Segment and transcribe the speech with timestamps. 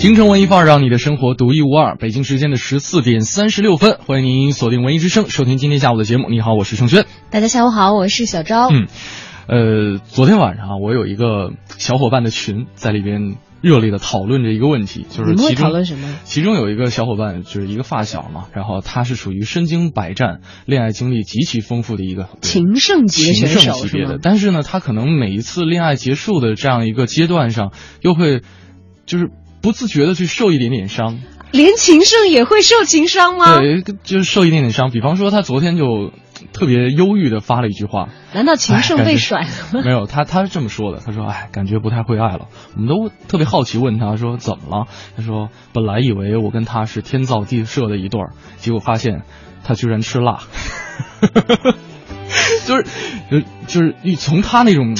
[0.00, 1.94] 京城文艺范儿，让你的生活独一无二。
[1.94, 6.30] 北京时间的十四点三十六分，欢迎您锁定文艺之声，收听今天下午的节目。
[6.30, 7.04] 你好，我是盛轩。
[7.28, 8.70] 大家下午好，我是小昭。
[8.70, 8.86] 嗯，
[9.46, 28.40] 呃，昨天晚上啊，我有一个小伙伴的群，在里边热烈的讨论着一个问题，就是你们会其中讨论什么其中有一个小伙伴，就是一个发小嘛，然后他是属于身经百战、恋爱经历极其丰富的一个情圣级的情选手圣级别的，但是呢，他可能每一次恋爱结束的这样一个阶段上，又会
[29.04, 29.28] 就是
[29.60, 31.18] 不自觉的去受一点点伤。
[31.52, 33.58] 连情圣也会受情伤吗？
[33.58, 34.90] 对，就是受一点点伤。
[34.90, 36.12] 比方说，他昨天就
[36.52, 39.82] 特别忧郁的发了一句话，难道情圣被甩了吗？
[39.84, 42.46] 没有，他他是这么说的，他说，哎，感觉不太会爱了。
[42.76, 44.86] 我们都特别好奇，问他说怎么了？
[45.16, 49.22] 他说，本来以为我跟他是天造地设的一对儿，结果发现
[49.64, 50.44] 他居然吃辣，
[52.64, 52.86] 就是
[53.28, 54.94] 就就是你从他那种。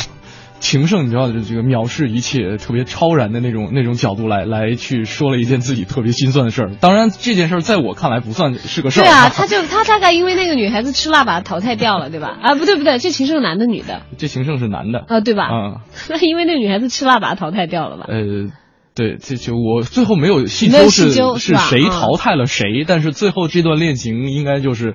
[0.61, 6.71] 情圣，你知道的，这个藐视一切、特别超然的那种那种角度来来去说了一件自己特别心酸的事儿。
[6.79, 9.05] 当然，这件事儿在我看来不算是个事儿。
[9.05, 12.37] 对啊，他就他大概因为那个女孩子吃辣把他淘汰掉了，对吧？
[12.41, 15.49] 啊，不对不对，这情圣男的女的这情圣是男的啊，对吧？
[15.51, 15.81] 嗯，
[16.11, 18.05] 那因为那个女孩子吃辣把他淘汰掉了吧？
[18.09, 18.53] 呃，
[18.95, 24.95] 对，这就我最后没有细究是是是谁嗯淘汰了谁，但是最后这段恋情应该就是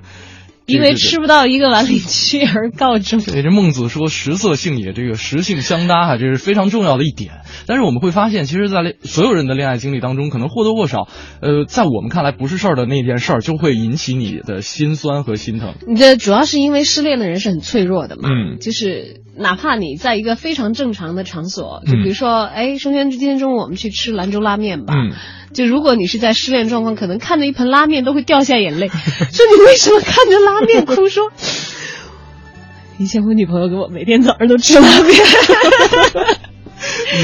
[0.66, 3.20] 因为吃不到一个碗里去而告终。
[3.20, 7.40] 对，这孟子说“食色性也”，这个食性相搭哈，这是非常重要的一点。
[7.66, 11.08] 但是我们会发现，其实，在恋所有人的恋爱经历当中，可能或多或少，
[11.40, 15.74] 呃，在我们看来不是事儿的那件事儿，就会引起你的心酸和心疼。
[15.86, 25.12] 你这主要是因为失恋的人是很脆弱的嘛，嗯就是哪怕你在一个非常正常的场所，就嗯比如说，哎，生轩今天中午我们去吃兰州拉面吧，嗯，
[25.56, 28.86] 就如果你是在失恋状况，可能看着一盆拉面都会掉下眼泪，
[29.32, 31.08] 说你为什么看着拉面哭？
[31.08, 31.32] 说
[32.98, 35.16] 以前我女朋友给我每天早上都吃拉面，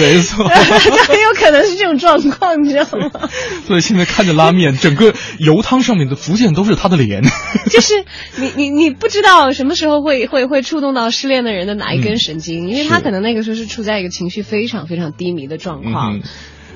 [0.00, 0.44] 没错。
[0.84, 3.28] 就很有可能是这种状况，你知道吗？
[3.66, 7.22] 所以现在看着拉面，整个油汤上面的浮现都是她的脸。
[7.70, 8.04] 就是
[8.36, 16.16] 你你你不知道什么时候会会会触动到失恋的人的哪一根神经，因为他可能那个时候是处在一个情绪非常非常低迷的状况。
[16.16, 16.22] 嗯，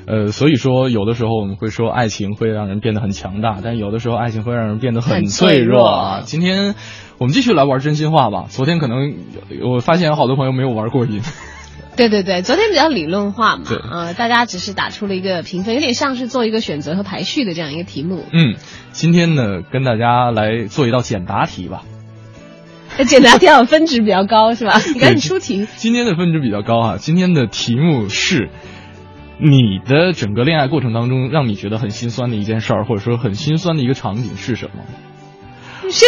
[0.07, 6.21] 呃，所以说有的时候我们会说爱情会让人变得很强大，但有的时候爱情会让人变得很很脆脆弱啊。
[6.25, 6.75] 今天
[7.19, 8.47] 我们继续来玩真心话吧。
[8.49, 9.15] 昨天可能
[9.65, 11.21] 我发现有好多朋友没有玩过瘾。
[11.97, 18.23] 对对对，昨天比较理论化嘛对，呃，大家只是打出了一个评分，有点像是做一个选择和排序的这样一个题目。
[18.33, 18.55] 嗯，
[18.93, 21.83] 今天呢跟大家来做一道简答题吧。
[23.07, 24.79] 简答题分值比较高是吧？
[24.95, 25.67] 你赶紧出题。
[25.77, 26.97] 今天的分值比较高啊。
[26.99, 28.51] 今天的题目是。
[29.39, 34.83] 你的整个恋爱过程当中，让你觉得很心酸的一件事儿，或者说很心酸的一个场景是什么？
[35.91, 36.05] 是？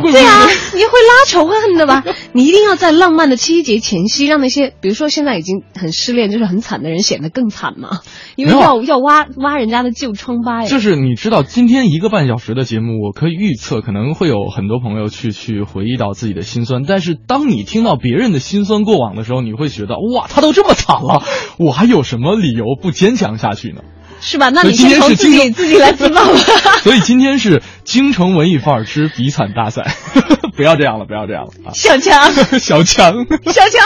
[0.00, 2.04] 对啊， 你会拉仇恨的吧？
[2.32, 8.00] 你一定要在浪漫的七夕节前夕，让那些比如说现在已经很失恋，就是很惨的人显得更惨嘛，
[8.36, 10.68] 因为要要挖挖人家的旧疮疤呀。
[10.68, 16.84] 就是你知道，今天一个半小时的节目，我可以预测可能会有很多朋友去去回忆到自己的心酸。
[16.86, 21.22] 但是当你听到别人的心酸过往的时候，你会觉得哇，他都这么惨了，
[21.58, 23.82] 我还有什么理由不坚强下去呢？
[24.22, 24.48] 是吧？
[24.50, 26.38] 那你先从天是自己自己来自爆吧。
[26.82, 29.96] 所以今天是京城文艺范儿之比惨大赛，
[30.56, 31.74] 不要这样了，不要这样了啊！
[31.74, 33.82] 小强， 小强，小强，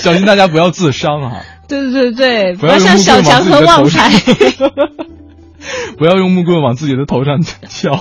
[0.00, 1.42] 小心大家不要自伤啊！
[1.68, 4.10] 对对对对，不要用像小强和旺财。，
[5.98, 7.92] 不要用木棍往自己的头上敲。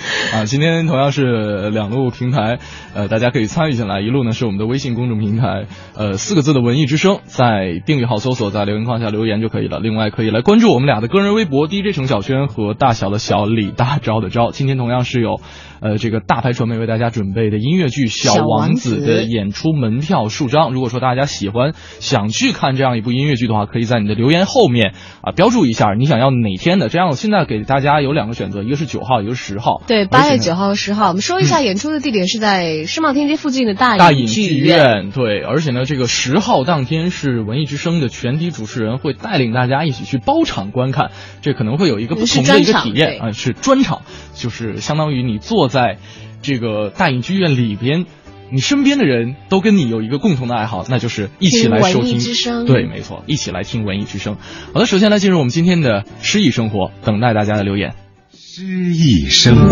[0.32, 2.58] 啊，今天同样是两路平台，
[2.94, 4.00] 呃，大家可以参与进来。
[4.00, 5.66] 一路呢是我们的微信公众平台，
[5.96, 9.78] 呃，四个字的“文艺之声”，在订阅号搜索，在留言框下留言就可以了。
[9.80, 14.52] 另外可以来关注我们俩的个人微博 DJ 程小轩和大小的小李大钊的钊。
[14.52, 15.40] 今天同样是有，
[15.80, 20.72] 呃，这个大牌传媒为大家准备的音乐剧《小小王子的演出门票数张。
[20.72, 26.88] 如果说大家喜欢想去看这样一部音乐剧的话，可以在你的留言后面啊标注一下你想要哪天的。
[26.88, 29.82] 这样现在给大家有两个选择，一个是九号，一个是十号。
[29.90, 41.10] 对，八月九号、十号，我们说一下演出的地点是在世贸天阶附近的大大隐隐剧院，对，而且呢，这个十号当天是文艺之声的全体主持人会带领大家一起去包场观看，
[41.42, 44.02] 这可能会有一个不同的一个体验啊、是专场，
[44.32, 45.98] 就是相当于你坐在
[46.40, 48.06] 这个大影剧院里边。
[48.52, 52.20] 你身边的人都跟你有一个共同的爱好，那就是一起来收听。
[52.20, 54.36] 之声，对，没错，一起来听文艺之声。
[54.72, 57.94] 好的，首先来进入我们今天的诗意生活，等待大家的留言。
[58.62, 59.62] 诗意生活，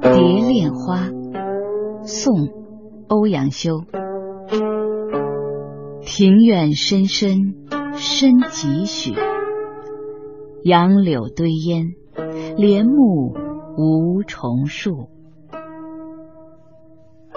[0.02, 0.10] 蝶
[0.46, 1.08] 恋花》
[2.02, 2.34] 宋·
[3.08, 3.84] 欧阳修。
[6.02, 7.54] 庭院深深
[7.94, 9.14] 深几许，
[10.62, 11.94] 杨柳堆烟，
[12.58, 13.32] 帘幕
[13.78, 15.08] 无重数。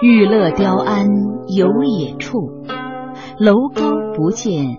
[0.02, 1.06] 玉勒雕鞍
[1.48, 2.50] 游野处，
[3.40, 3.82] 楼高
[4.14, 4.76] 不见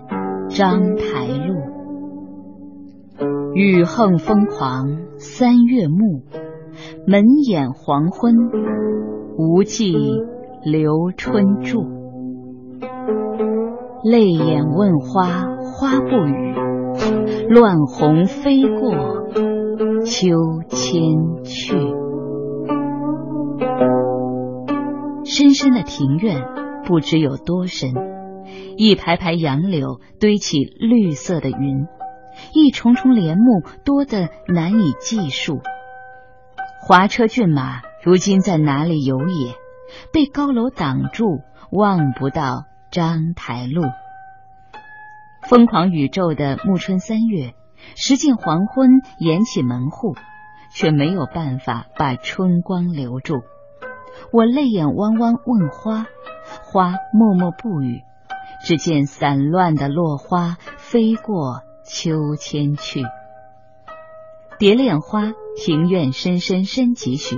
[0.48, 1.56] 章台路。
[3.54, 4.86] 雨横风狂
[5.18, 6.22] 三月暮，
[7.04, 8.36] 门掩黄昏
[9.36, 9.92] 无计
[10.64, 11.80] 留春住。
[14.04, 15.24] 泪眼问花，
[15.58, 16.54] 花不语；
[17.48, 18.92] 乱红飞过
[20.04, 20.28] 秋
[20.68, 21.02] 千
[21.42, 21.74] 去。
[25.24, 26.44] 深深的庭院
[26.86, 27.90] 不知有多深，
[28.76, 31.86] 一排排杨柳堆起绿色的云，
[32.54, 35.60] 一重重帘幕多得难以计数。
[36.80, 39.54] 华车骏马如今在哪里游野？
[40.12, 41.40] 被高楼挡住，
[41.70, 42.64] 望不到。
[42.90, 43.84] 章台路，
[45.48, 47.54] 疯狂宇宙的暮春三月，
[47.96, 50.14] 时近黄昏，掩起门户，
[50.74, 53.36] 却没有办法把春光留住。
[54.30, 56.04] 我泪眼汪汪问花，
[56.64, 58.02] 花默默不语。
[58.64, 63.00] 只见散乱的落花飞过秋千去。
[64.58, 65.24] 《蝶恋花》
[65.56, 67.36] 庭院深深深几许，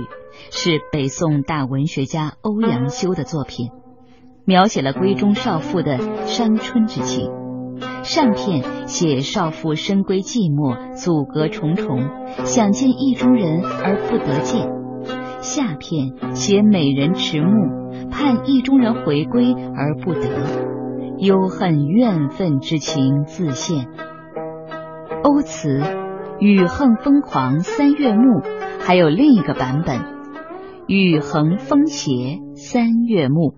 [0.51, 3.71] 是北宋大文学家欧阳修的作品。
[4.45, 7.31] 描写了闺中少妇的伤春之情，
[8.03, 12.07] 上片写少妇深闺寂寞，阻隔重重，
[12.45, 14.67] 想见意中人而不得见；
[15.41, 20.74] 下片写美人迟暮，盼意中人回归而不得，
[21.17, 23.87] 忧恨怨愤之情自现。
[25.23, 25.81] 欧词
[26.39, 28.43] 雨横风狂三月暮，
[28.79, 29.99] 还有另一个版本
[30.87, 33.55] 雨横风斜三月暮。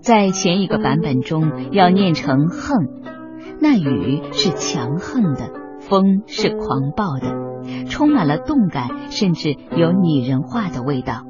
[0.00, 2.86] 在前一个版本中要念成“横”，
[3.60, 11.24] 那雨是强横的，风是狂暴的，充满了动感，甚至有拟人化的味道；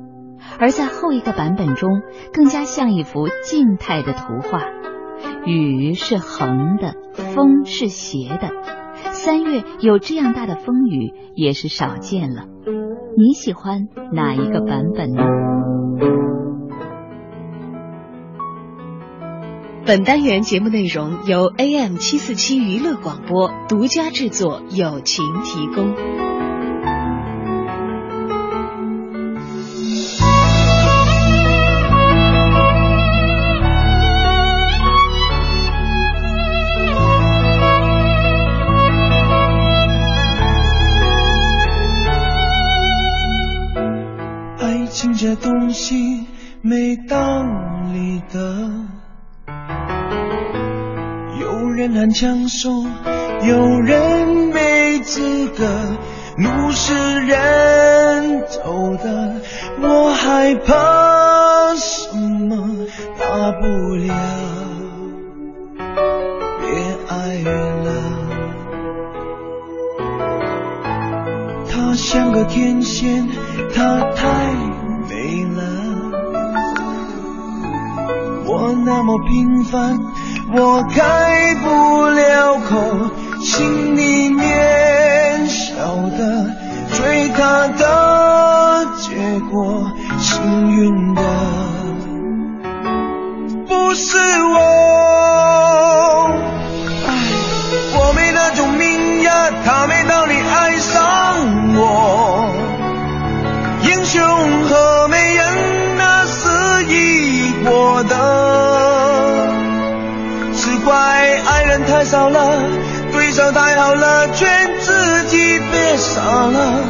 [0.60, 4.60] 而在后一个版本中，更加像一幅静态的图画，
[5.44, 6.94] 雨是横的，
[7.34, 8.50] 风是斜的。
[9.12, 12.44] 三月有这样大的风雨也是少见了。
[13.16, 15.22] 你喜欢哪一个版本呢？
[19.86, 25.94] 本单元节目内容由 AM 七四七娱乐广播独家制作，友情提供。
[45.22, 46.24] 这东西
[46.62, 47.42] 没道
[47.92, 48.70] 理的。
[51.38, 52.70] 有人很抢手，
[53.46, 55.68] 有人没资格，
[56.38, 56.94] 路是
[57.26, 59.34] 人走的，
[59.82, 62.86] 我害怕什么？
[63.18, 63.66] 大不
[63.96, 64.14] 了
[66.62, 66.66] 别
[67.10, 67.42] 爱
[67.84, 67.92] 了。
[71.70, 73.28] 他像个天仙，
[73.74, 74.54] 他太
[78.84, 79.98] 那么平凡。
[80.52, 83.10] 我开不了口，
[83.40, 85.74] 心里面晓
[86.18, 86.50] 得
[86.92, 91.22] 追他的结果，幸运的
[93.68, 94.18] 不是。
[94.42, 94.69] 我
[112.10, 112.58] 少了，
[113.12, 114.48] 对手太好了，劝
[114.80, 116.82] 自己别傻了，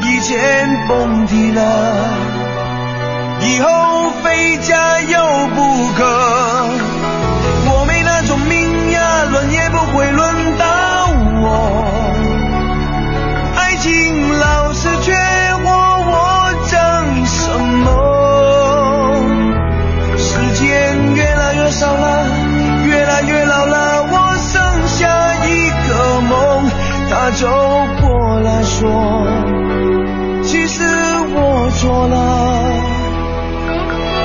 [0.00, 1.62] 以前甭提了，
[3.42, 5.18] 以后非加油
[5.54, 6.81] 不可。
[27.42, 27.48] 走
[28.00, 28.62] 过来。
[28.62, 28.88] 说，
[30.44, 30.84] 其实
[31.34, 32.14] 我错了，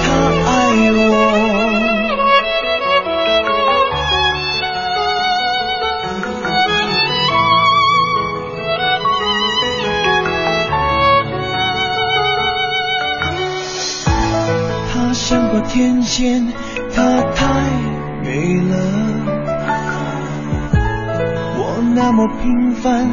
[0.03, 0.07] 他
[0.45, 0.51] 爱
[0.93, 0.99] 我。
[14.93, 16.45] 她像个天仙，
[22.17, 23.07] 么平凡，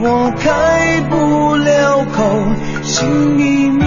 [0.00, 2.42] 我开不了口，
[2.82, 3.86] 心里面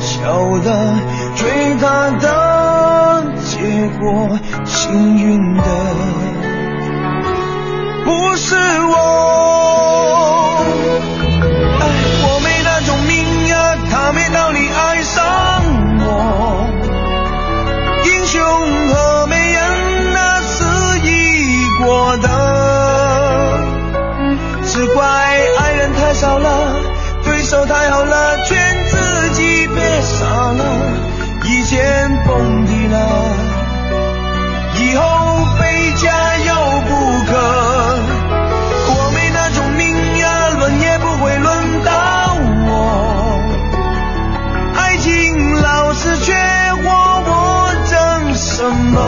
[0.00, 0.94] 晓得
[1.36, 5.57] 追他的结果，幸运
[31.50, 32.98] 以前蹦迪了，
[34.74, 36.54] 以后非加油
[36.86, 37.32] 不可。
[38.90, 41.90] 我没那种命呀，轮也不会轮到
[42.68, 43.40] 我。
[44.76, 48.62] 爱情老是缺货，我争什
[48.92, 48.98] 么？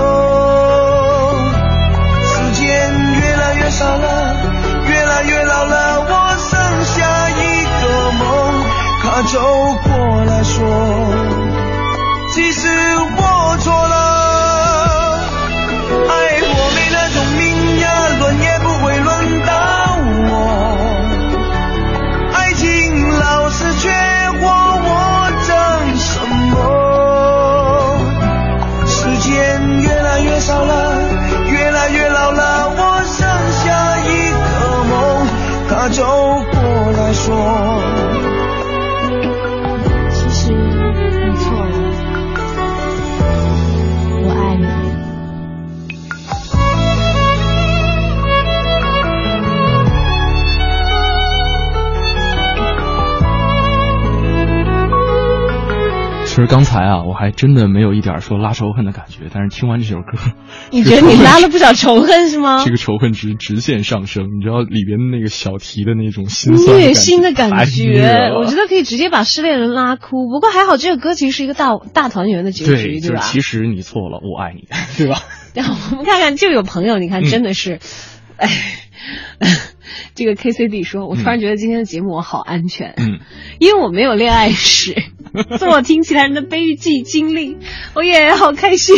[2.24, 4.34] 时间越来越少了，
[4.88, 8.24] 越来越老了，我剩下一个梦，
[9.02, 9.38] 他走
[56.50, 60.18] 刚才啊，我还真的没有一点说拉仇恨的感觉，但是听完这首歌，
[60.70, 62.70] 你觉得你拉了不少仇恨是吗 这？
[62.70, 64.24] 个仇恨值直线上升。
[64.36, 70.28] 你知道里边那个小提的那种心酸虐心的感觉，了我觉得可以直接把失恋人拉哭。
[70.28, 73.22] 不过还好，这个歌其实是一个大大团圆的结对，局，就是？
[73.22, 74.66] 其实你错了，我爱你，
[74.98, 75.22] 对吧？
[75.54, 77.78] 然后我们看看，就有朋友，你看嗯真的是，
[78.36, 78.48] 哎，
[80.20, 83.20] 这个 KCD 说，我突然觉得今天的节目我好安全，嗯，
[83.58, 84.94] 因为我没有恋爱史，
[85.58, 87.56] 做听其他人的悲剧经历，
[87.94, 88.96] 我也好开心。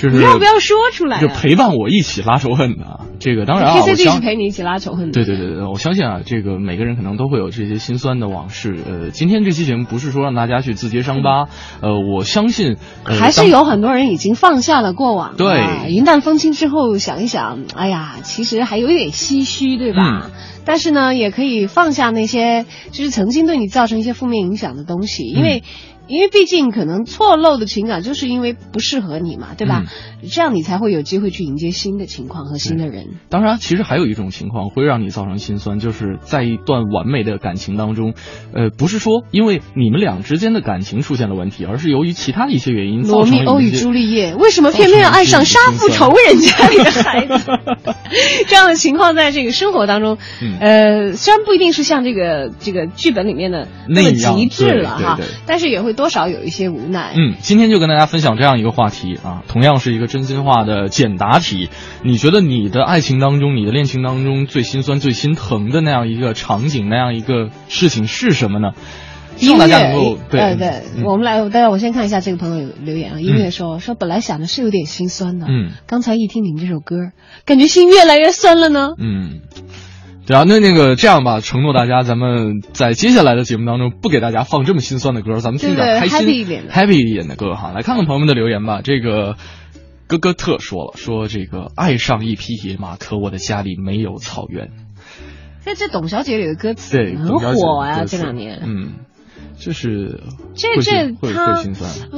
[0.00, 1.20] 就是你要不要说出来、啊？
[1.20, 3.00] 就陪伴我一起拉仇恨的啊。
[3.18, 5.12] 这个当然啊，我 KCD 是陪你一起拉仇恨的。
[5.12, 8.76] 对对对对，我相信啊，这个每个人可能都会有这些心酸的往事。
[8.86, 11.48] 呃，今天这期节目不是说让大家去自揭伤疤，
[11.80, 20.22] 呃，我相信、呃、还是有很多人已经放下了过往，对啊云淡风轻之后想一想，哎呀，其实还有一点唏嘘，对吧？
[20.24, 20.30] 嗯
[20.66, 25.62] 但是呢，也可以放下那些就是曾经对你造成一些负面影响的东西，因为。
[26.06, 29.84] 因为毕竟可能错漏的情感，就是因为不适合你嘛，对吧？
[30.30, 33.16] 这样你才会有机会去迎接新的情况和新的人。
[33.28, 38.14] 当然，其实还有一种情况会让你造成心酸，就是在一段完美的感情当中，
[38.54, 47.50] 呃，不是说因为你们俩之间的感情出现了问题，而是由于其他的一些原因造罗密欧与朱丽叶为什么偏偏要爱上杀父仇人家里的孩子？
[48.48, 57.14] 这样的情况在这个生活当中，嗯呃，虽然不一定是像这个这个剧本里面的那么极致了哈但是也会多少有一些无奈。
[57.16, 61.70] 嗯，今天就跟大家分享这样一个话题啊，同样是一个真心话的简答题。
[62.02, 68.72] 你觉得你的爱情当中，你的恋情当中最心酸、最心疼的那样一个场景，那样一个事情是什么呢？
[69.36, 73.20] 希望大家能够对呃对，嗯我们来，大家我先看一下这个朋友留言啊。
[73.20, 77.10] 音乐说说本来想的是有点心酸的，嗯，刚才一听你们这首歌，
[77.44, 78.90] 感觉心越来越酸了呢。
[78.96, 79.40] 嗯，
[80.26, 87.72] 对啊，那那个这样吧，承诺大家，咱们在接下来的节目当中不给大家放这么心酸的歌，咱们听点开心 happy 一点的 happy 一点的歌哈。
[87.72, 88.80] 来看看朋友们的留言吧。
[88.82, 89.36] 这个
[90.06, 94.70] 哥哥特说了，说这个爱上一匹野马，可我的家里没有草原。
[95.60, 98.62] 在这董小姐里的歌词对，很火啊，这两年。
[98.64, 98.92] 嗯，
[99.58, 100.22] 就是
[100.54, 101.62] 这这会他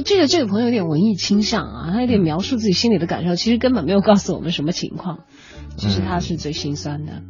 [0.05, 5.21] 这个这个朋友有点文艺倾向啊，他有点描述自己心里的感受，其实根本没有告诉我们什么情况，
[5.77, 7.23] 其实他是最心酸的。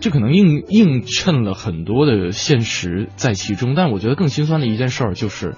[0.00, 5.54] 这可能映映衬了很多的现实在其中，但我觉得更心酸的一件事儿就是，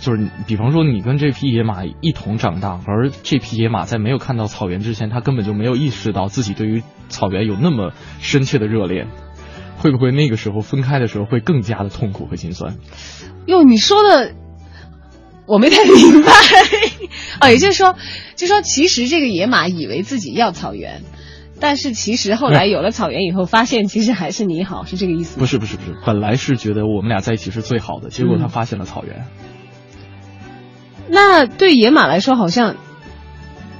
[0.00, 9.06] 就是比方说你跟这匹野马一同长大，而这匹野马在没有看到草原之前，它根本就没有意识到自己对于草原有那么深切的热恋，
[9.76, 12.76] 会不会那个时候分开的时候会更加的痛苦和心酸？
[13.46, 14.32] 哟，你说的
[15.46, 16.32] 我没太明白。
[17.40, 17.94] 哦， 也就是说，
[18.34, 21.02] 就说其实这个野马以为自己要草原，
[21.64, 25.40] 但是其实后来有了草原以后，发现其实还是你好，是这个意思吗？
[25.40, 29.24] 不是不是不是，本来是觉得我们俩在一起是最好的，结果他发现了草原。
[31.08, 32.76] 那对野马来说，好像，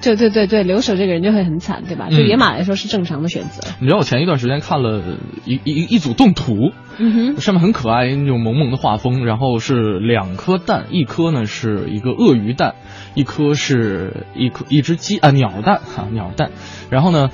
[0.01, 2.09] 对对对对，留守这个人就会很惨，对吧？
[2.09, 3.69] 对野马来说是正常的选择。
[3.81, 5.03] 你知道我前一段时间看了
[5.45, 12.77] 一一一组动图，嗯哼，上面很可爱那种萌萌的画风，然后是两颗蛋，一颗呢是一个鳄鱼蛋，
[13.15, 16.51] 一颗是一颗一只鸡啊鸟蛋哈鸟蛋，
[16.89, 17.29] 然后呢。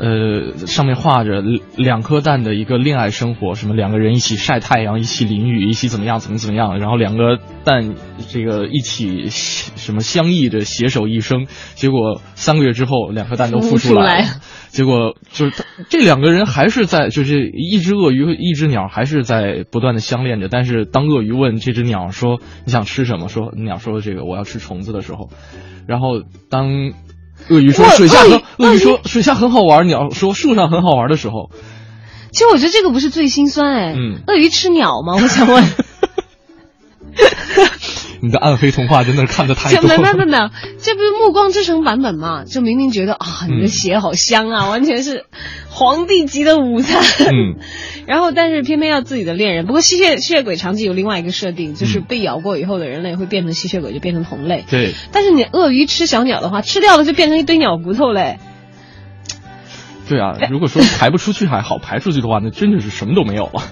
[0.00, 1.42] 呃，上面画着
[1.76, 7.94] 两颗蛋的一个恋爱生活，什么两个人一起晒太阳，一起淋雨，一起怎么样，怎么怎么样，然后两个蛋
[8.28, 14.26] 这个一起什么相依着携手一生，结果三个月之后两颗蛋都孵出来了，
[14.72, 25.28] 结果就是这两个人还是在就是一只鳄鱼和一只鸟还是在不断的相恋着，但是当鳄鱼问这只鸟说你想吃什么，说鸟说这个我要吃虫子的时候，
[25.86, 26.92] 然后当。
[27.48, 28.42] 鳄鱼说：“水下很……
[28.58, 31.50] 鳄鱼说水下很好玩。”鸟说：“树上很好玩。”的时候，
[32.30, 33.94] 其实我觉得这个不是最心酸哎。
[33.96, 35.14] 嗯，鳄鱼吃鸟吗？
[35.20, 35.64] 我想问。
[38.22, 39.88] 你的暗黑童话真的是看的太多。
[39.88, 40.50] 没没没没，
[40.80, 42.44] 这不是《暮光之城》版本吗？
[42.44, 45.24] 就明明觉得啊，你的血好香啊，完全是
[45.70, 47.02] 皇帝级的午餐。
[47.26, 47.56] 嗯。
[48.06, 49.66] 然后，但是偏偏要自己的恋人。
[49.66, 54.64] 不过，吸血吸血鬼长期有另外一个设定，就是被咬过以后的人类会变成吸血鬼，就变成同类。
[54.68, 54.94] 对。
[55.12, 58.38] 但是你鳄鱼吃小鸟的话，吃掉了就变成一堆鸟骨头嘞。
[60.08, 63.62] 对啊，如果说排不出去还好，排出去的话，那真的是什么都没有了。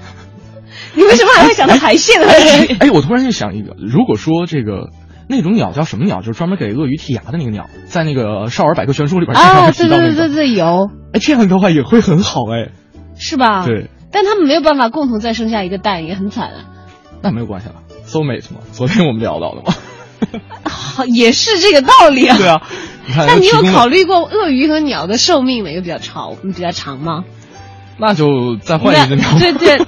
[0.95, 2.77] 你为什么还会想到海蟹的问题？
[2.81, 4.91] 哎，我突然就想一个，如果说这个
[5.29, 10.09] 那种鸟叫什么鸟，就是专门给鳄鱼剔牙的那个鸟，在那个《少儿百科全书》里边经常会提到那个。
[10.09, 10.91] 对对对对，有。
[11.13, 12.73] 哎，这样的话也会很好哎。
[13.17, 13.65] 是吧？
[13.67, 13.91] 对。
[14.11, 16.65] 但他们没有办法共同再生下一个蛋，也很惨啊。
[17.21, 19.75] 那没有关系了，so mate 嘛，昨天我们聊到的嘛。
[21.07, 22.37] 也是这个道理啊。
[22.37, 22.63] 对啊。
[23.27, 26.37] 那你有考虑过鳄鱼和鸟的寿命哪个比较长？
[26.43, 27.25] 比较长吗？
[27.99, 29.29] 那就再换一个鸟。
[29.39, 29.79] 对对。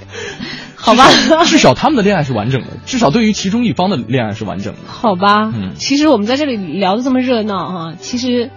[0.80, 1.06] 好吧，
[1.44, 4.80] 至少他们的恋爱是完整的，至少对于其中一方的恋爱是完整的。
[4.86, 8.50] 好吧，嗯，其实我们在这里聊的这么热闹哈，其实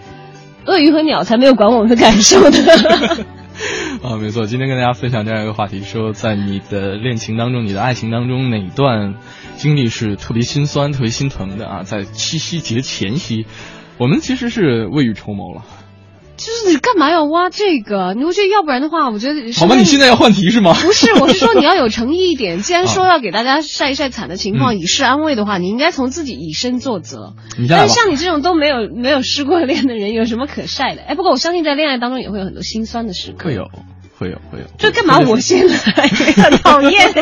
[0.66, 2.58] 鳄鱼和鸟才没有管我们的感受的。
[4.02, 9.14] 啊，没错，今天跟大家分享这样一个话题，说在你的恋情当中，你的爱情当中，哪段
[9.58, 11.84] 经历是特别心酸、特别心疼的啊？
[11.84, 13.46] 在七夕节前夕，
[13.98, 15.62] 我们其实是未雨绸缪了。
[16.36, 18.14] 就是你干嘛要挖这个？
[18.16, 20.74] 你我觉得要不然的话，我觉得好吧，你现在要换题是吗？
[20.74, 22.62] 不是，我是说你要有诚意一点。
[22.62, 27.34] 既然 说要给大家晒一晒惨的情况，以示安慰的话，你应该从自己以身作则。
[27.70, 31.04] 但是像你这种都没有没有失过恋的人，有什么可晒的？
[31.04, 33.50] 哎，不过我相信在恋爱当中也会有很多心酸的时刻。
[33.50, 33.70] 会有，
[34.18, 34.66] 会有，会有。
[34.78, 36.08] 这干嘛我先来？
[36.08, 37.14] 很讨厌。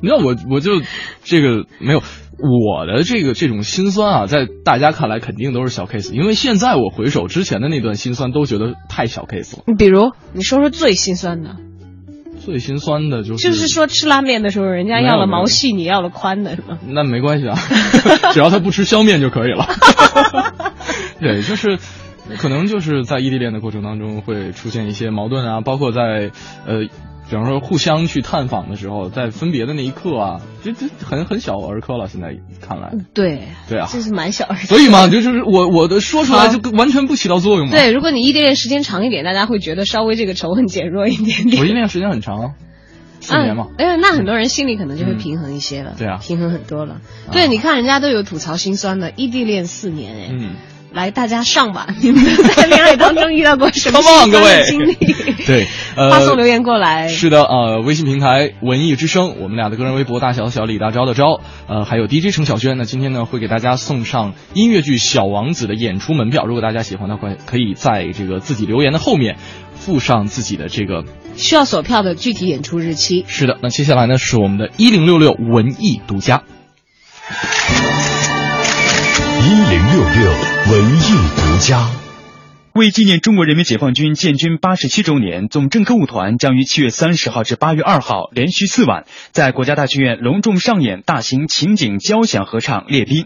[0.00, 0.80] 你知道我我就
[1.24, 2.02] 这个没有。
[2.40, 9.64] 我的这个这种心酸啊，在大家看来肯定都是小 case，因为现在我回首之前的那段心酸，都觉得太小 case 了。
[9.76, 11.56] 比如，你说说最心酸的。
[12.38, 13.42] 最心酸的就是。
[13.42, 16.78] 就是说吃拉面的时候，人家要了毛细，你要了宽的，是吗？
[16.86, 17.58] 那没关系啊，
[18.32, 19.66] 只要他不吃削面就可以了。
[21.18, 21.80] 对，就是
[22.38, 26.30] 可能就是在异地恋的过程当中会出现一些矛盾啊，包括在
[26.68, 26.86] 呃。
[27.28, 32.08] 比方说，互相去探访的时候，在分别的那一刻啊，这这很很小儿科了。
[32.08, 34.66] 现在看来，对对啊，这是蛮小儿科。
[34.66, 37.72] 所以嘛，就是我我的说出来就完全不起到作用嘛。
[37.72, 41.60] 对，如果你异地恋时间长一点，大家会觉得稍微这个仇恨减弱一点点。
[41.60, 42.54] 我异地恋时间很长，
[43.20, 43.66] 四年嘛。
[43.76, 45.94] 哎，那很多人心里可能就会平衡一些了。
[45.98, 47.02] 对啊，平衡很多了。
[47.30, 50.28] 对，你看人家都有吐槽心酸的，异地恋四年，哎。
[50.30, 50.54] 嗯。
[50.90, 51.86] 来，大家上吧！
[52.00, 54.94] 你们在恋爱当中遇到过什么心酸的经历？
[55.46, 57.08] 对，呃，发送留言过来。
[57.08, 62.78] 是的，呃，微信平台文艺之声，我们俩的个人微博大小小李大钊的钊，呃，还有 DJ 程小轩。
[62.78, 66.46] 那今天呢，会给大家送上音乐剧《小王子》的演出门票。
[66.46, 69.36] 如果大家喜欢的话，可以在这个自己留言的后面
[69.74, 71.04] 附上自己的这个
[71.36, 73.26] 需要锁票的具体演出日期。
[73.28, 76.44] 是的，那接下来呢，是我们的一零六六文艺独家。
[79.48, 80.30] 一零六六
[80.70, 81.88] 文艺独家，
[82.78, 93.24] 为纪念中国人民解放军建军八十七周年，总政歌舞团将于七月三十号至八月二号连续四晚在国家大剧院隆重上演大型情景交响合唱《列兵》。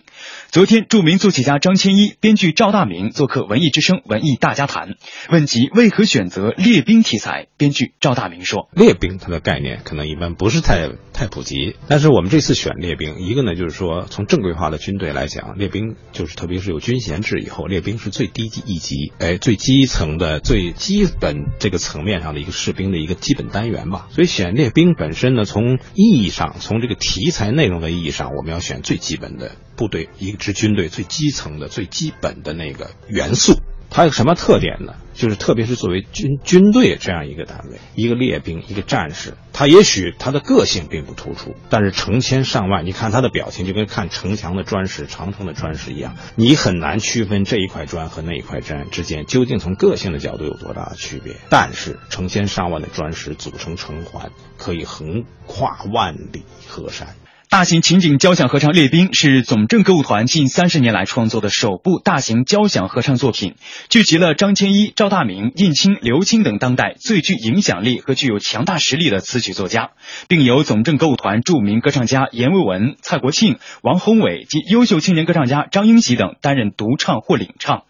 [0.50, 4.94] 昨天，著名作曲家张千一、编剧赵大明做客文艺之声文艺大家谈，
[5.28, 11.76] 问及为何选择列兵题材，编剧赵大明说：“列兵它的概念可能一般不是太。”太普及。
[11.88, 24.06] 但是我们这次选列兵，一个呢就是说从正规化的军队来讲，列兵就是特别是有军衔制以后，列兵是最低级一级，哎，最基层的最基本这个层面上的一个士兵的一个基本单元吧。
[24.10, 33.54] 所以选列兵本身呢，从意义上，从这个题材内容的意义上，我们要选最基本的部队，一支军队最基层的最基本的那个元素。
[33.92, 34.94] 它有什么特点呢？
[35.12, 51.34] 就是特别是作为军军队这样一个单位，一个列兵，一个战士，他也许他的个性并不突出，但是成千上万，你看他的表情就跟看城墙的砖石、长城的砖石一样，你很难区分这一块砖和那一块砖之间究竟从个性的角度有多大的区别。
[51.50, 57.08] 但是成千上万的砖石组成城环，可以横跨万里河山。
[57.52, 63.56] 大型情景交响合唱《列兵》是总政歌舞团近三十年来创作的首部大型交响合唱作品，
[63.90, 69.90] 聚集了张千一、赵大明、印青、刘青等当代最具影响力和具有强大实力的词曲作家，
[70.28, 77.84] 并由总政歌舞团著名歌唱家阎维文、蔡国庆、王宏伟及优秀青年歌唱家张英喜等担任独唱或领唱。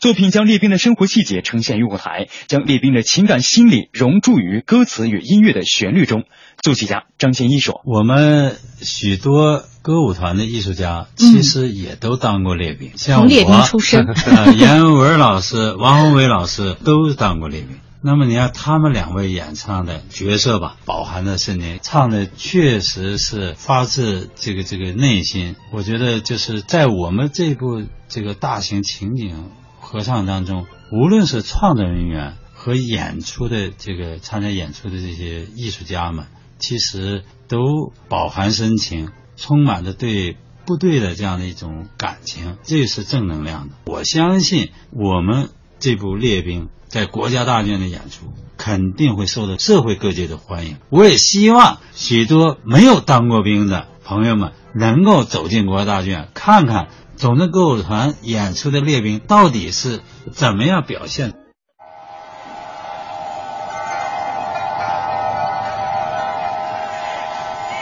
[0.00, 6.22] 作品将列兵的生活细节呈现于舞台，将列兵的情感心理融注于歌词与音乐的旋律中。
[6.62, 17.78] 作曲家张千一说：“我们许多歌舞团的艺术家其实也都当过列兵，像我，出身， 呃，阎文老师、 王宏伟老师都当过列兵。
[18.00, 25.56] 那么你看他们两位演唱的角色吧，饱含的深情，唱的确实是发自这个这个内心。
[25.72, 29.50] 我觉得就是在我们这部这个大型情景
[29.88, 36.26] 合唱当中，无论是创作人员和演出的这个参加演出的这些艺术家们。”
[36.60, 43.76] 其实都饱含深情，充满着对部队的这样的一种感情，这是正能量的。
[43.86, 50.78] 我相信我们这部列兵在国家大剧院的演出肯定会受到社会各界的欢迎。
[50.90, 60.00] 我也希望许多没有当过兵的朋友们能够走进国家大剧院，看看总政歌舞团演出的列兵到底是
[60.32, 61.32] 怎么样表现。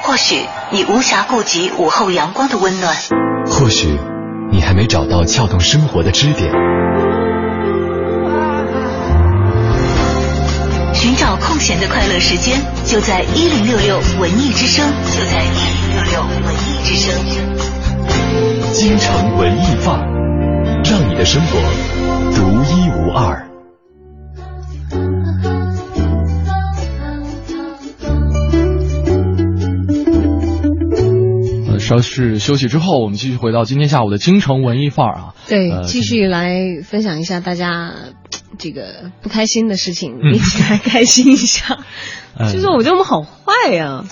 [0.03, 2.97] 或许你无暇顾及午后阳光的温暖，
[3.47, 3.99] 或许
[4.51, 6.51] 你还没找到撬动生活的支点。
[10.95, 17.15] 寻找空闲的快乐时间，就在一零六六文艺之声，就在一零六六文艺之声。
[18.73, 21.59] 京城文艺范儿，让你的生活
[22.35, 23.45] 独一无二。
[31.79, 35.35] 稍事休息之后，我们继续回到今天下午的京城文艺范儿啊。
[35.47, 37.95] 对，继续来分享一下大家
[38.59, 41.79] 这个不开心的事情，一起来开心一下。
[42.53, 44.05] 就是我觉得我们好坏呀。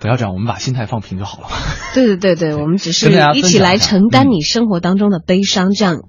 [0.00, 1.48] 不要这样，我们把心态放平就好了。
[1.94, 6.00] 对对对对，我们只是一起来承担你生活当中的悲伤，这样。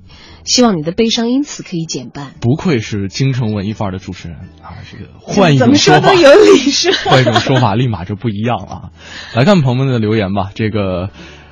[0.44, 2.32] 希望你的悲伤因此可以减半。
[2.42, 4.74] 不愧是京城文艺范儿的主持人啊！
[4.92, 8.90] 这个换一种说法，有理是 换一种说法，立马就不一样了。
[9.36, 10.50] 来看朋友们的留言吧。
[10.56, 11.12] 这个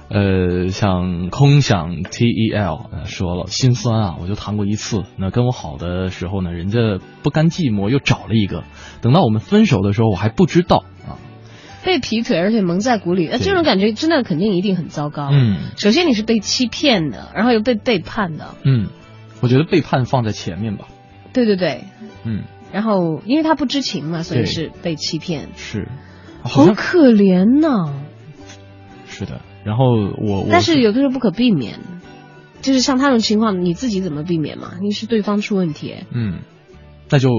[0.10, 4.16] 呃，像空想 T E L 说了，心酸啊！
[4.20, 6.80] 我就谈过一次，那跟我好的时候呢，人家
[7.22, 8.64] 不甘寂寞又找了一个，
[9.02, 10.99] 等到我们分手的时候，我还不知道啊。
[11.84, 15.30] 被劈腿，而且蒙在鼓里，那这种感觉真的肯定一定很糟糕。
[15.32, 18.56] 嗯，首先你是被欺骗的，然后又被背叛的。
[18.64, 18.88] 嗯，
[19.42, 20.88] 我觉得背叛放在前面吧。
[21.34, 21.86] 对对对。
[22.24, 22.44] 嗯。
[22.72, 25.50] 然后，因为他不知情嘛，所以是被欺骗。
[25.56, 25.88] 是。
[26.44, 27.94] 好可怜呐。
[29.08, 29.42] 是的。
[29.64, 30.48] 然后我。
[30.52, 31.80] 但是有的时候不可避免，
[32.62, 34.74] 就是像他这种情况，你自己怎么避免嘛？
[34.82, 35.96] 你是对方出问题。
[36.14, 36.42] 嗯。
[37.10, 37.30] 那就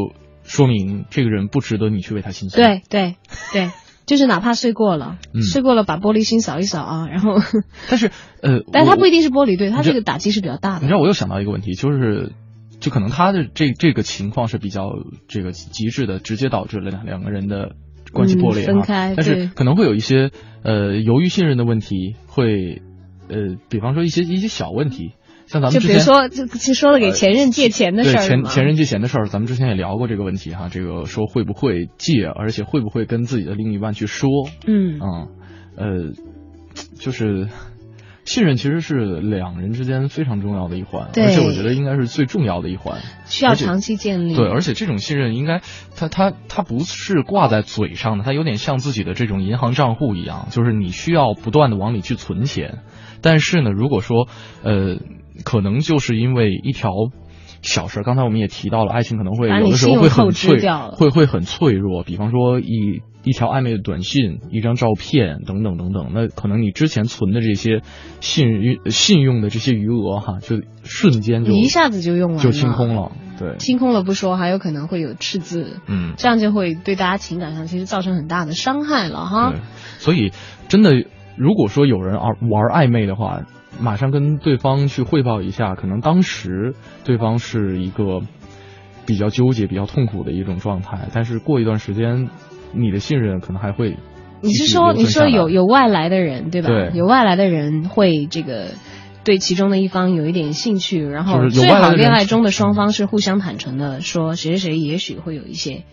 [0.42, 2.80] 说明这个人不值得你去为他心酸。
[2.80, 3.16] 对对
[3.52, 3.70] 对。
[4.10, 7.36] 就是哪怕睡过了，睡过了，把玻璃心扫一扫啊， 然后。
[7.88, 8.10] 但是
[8.42, 10.80] 呃， 但他不一定是玻璃，对他这个打击是比较大的。
[10.80, 12.32] 你知道，我又想到一个问题，就是，
[12.80, 14.90] 就可能他的这这个情况是比较
[15.28, 17.76] 这个极致的，直接导致了两两个人的
[18.12, 19.14] 关系破裂分开。
[19.16, 20.32] 但是可能会有一些
[20.64, 22.82] 呃由于信任的问题，会
[23.28, 25.12] 呃，比方说一些一些小问题。
[25.50, 30.68] 像咱们就比如说，就就说了给前任借钱的事儿前前任借钱的事儿，咱们之前也聊过这个问题哈。
[30.70, 34.28] 这个说会不会借，而且会不会跟自己的另一半去说？
[34.64, 35.26] 嗯啊，
[35.76, 36.12] 呃，
[36.94, 37.48] 就是
[38.24, 44.34] 信任其实是两人之间非常重要的一环，而且我觉得应该是最重要的一环，需要长期建立。
[44.34, 45.60] 对，而且这种信任应该，
[45.96, 52.80] 它它它不是挂在嘴上的，它有点像自己的这种银行账户一样，就是你需要不断的往里去存钱。
[53.20, 54.28] 但是呢，如果说
[54.62, 54.98] 呃。
[55.42, 56.90] 可能就是因为一条
[57.62, 58.02] 小事。
[58.02, 60.60] 刚才我们也提到了，爱情可能会有的时候会很脆
[60.92, 62.02] 会会很脆弱。
[62.02, 67.82] 比方说一一条暧昧的短信、一张照片等等等等，那可能你之前存的这些
[68.20, 73.12] 信誉信用的这些余额哈，就瞬间就一下子就用完了，就清空了。
[73.38, 79.54] 对，清空了不说，还有可能会有赤字，嗯，这样就会对大家情感上其实造成很大的伤害了哈。，
[79.98, 80.32] 所以
[80.68, 80.92] 真的，
[81.36, 83.42] 如果说有人玩玩暧昧的话，
[83.80, 88.20] 马上跟对方去汇报一下，可能当时对方是一个
[89.06, 92.28] 比较纠结、比较痛苦的一种状态，但是过一段时间，
[92.72, 93.96] 你的信任可能还会
[94.42, 96.68] 你是说你说有有外来的人对吧？
[96.68, 98.68] 对有外来的人会这个。
[99.22, 105.84] 对其中的一方有一点兴趣，然后最好恋爱中的双方是互相坦诚的，说谁谁谁也许会有一些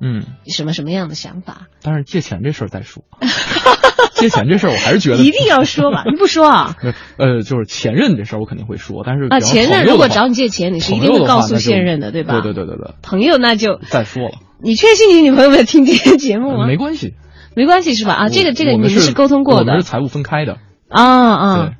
[0.00, 3.04] 嗯，什么什么样的想法，但是借钱这事儿再说。
[4.12, 6.04] 借钱这事儿，我还是觉得 一定要说吧？
[6.06, 6.76] 你不说啊？
[7.18, 9.02] 呃，就是前任这事儿，我肯定会说。
[9.04, 12.40] 但是啊，前任如果找你借钱，你是一定会告诉现任的，对吧？
[12.40, 16.66] 对对对对对，朋友那就再说了，你确信你女朋友没有听这个节目吗？
[16.66, 17.14] 没关系
[17.54, 18.14] 没关系是吧？
[18.14, 20.58] 啊，这个这个你们是沟通过的我们是财务分开的。
[20.88, 21.72] 啊啊。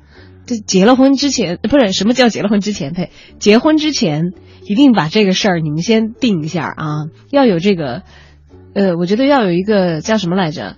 [0.47, 2.93] 这结了婚之前不是什么叫结了婚之前？
[2.93, 4.31] 呸，结婚之前
[4.63, 6.85] 一定把这个事儿你们先定一下啊，
[7.29, 8.01] 要有这个，
[8.73, 10.77] 呃，我觉得要有一个叫什么来着？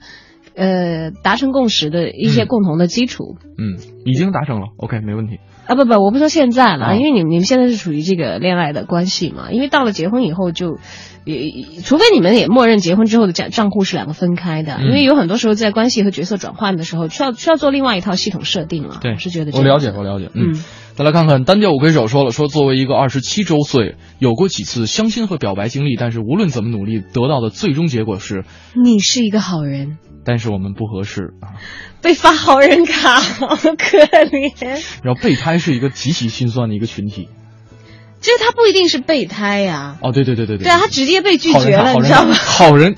[0.55, 3.37] 呃，达成共识的一些共同的基础。
[3.57, 5.39] 嗯，已经达成了，OK，没问题。
[5.67, 10.79] 啊不不，我不说现在了，啊因为你们你们现在是处于这个恋爱的关系嘛，因为到了结婚以后就，
[11.25, 18.97] 也除非你们也默认结婚之后的账账户是两个分开的，嗯因为有很多时候在关系和角色转换的时候，需要需要做另外一套系统设定了。
[19.01, 20.31] 对，是觉得我了解，我了解。
[20.33, 20.63] 嗯，嗯
[20.95, 28.43] 再来看看单调五魁首说了，说作为一个二十七周岁，有过几次相亲和表白经历，但是无论怎么努力，得到的最终结果是，
[28.83, 31.61] 你是一个好人，但是我们不合适啊。
[32.01, 34.83] 被发好人卡，好可怜。
[35.03, 37.29] 然后备胎是一个极其心酸的一个群体。
[38.21, 40.65] 其实他不一定是备胎呀、哦，对对对对对。
[40.65, 42.33] 对啊，他直接被拒绝了，你知道吗？
[42.33, 42.95] 好人，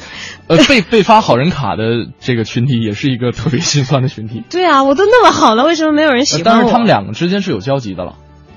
[0.48, 4.42] 呃，被 被发好人卡的这个群体也是一个特别心酸的群体。
[4.50, 6.50] 对啊，我都那么好了，为什么没有人喜欢我？
[6.50, 8.16] 呃但是他们两个之间是有交集的了。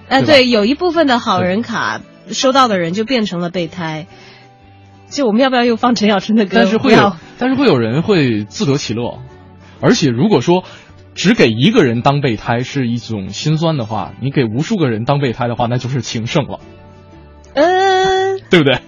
[0.08, 4.06] 哎，对，有一部分的好人卡收到的人就变成了备胎。
[5.10, 6.52] 就我们要不要又放陈小春的歌？
[6.54, 9.18] 但是会有，但是会有人会自得其乐，
[9.80, 10.64] 而且如果说
[11.14, 16.60] 只给一个人当备胎是一种心酸的话，你给无数个人当备胎的话，那就是情圣了，
[17.54, 18.80] 嗯、对不对？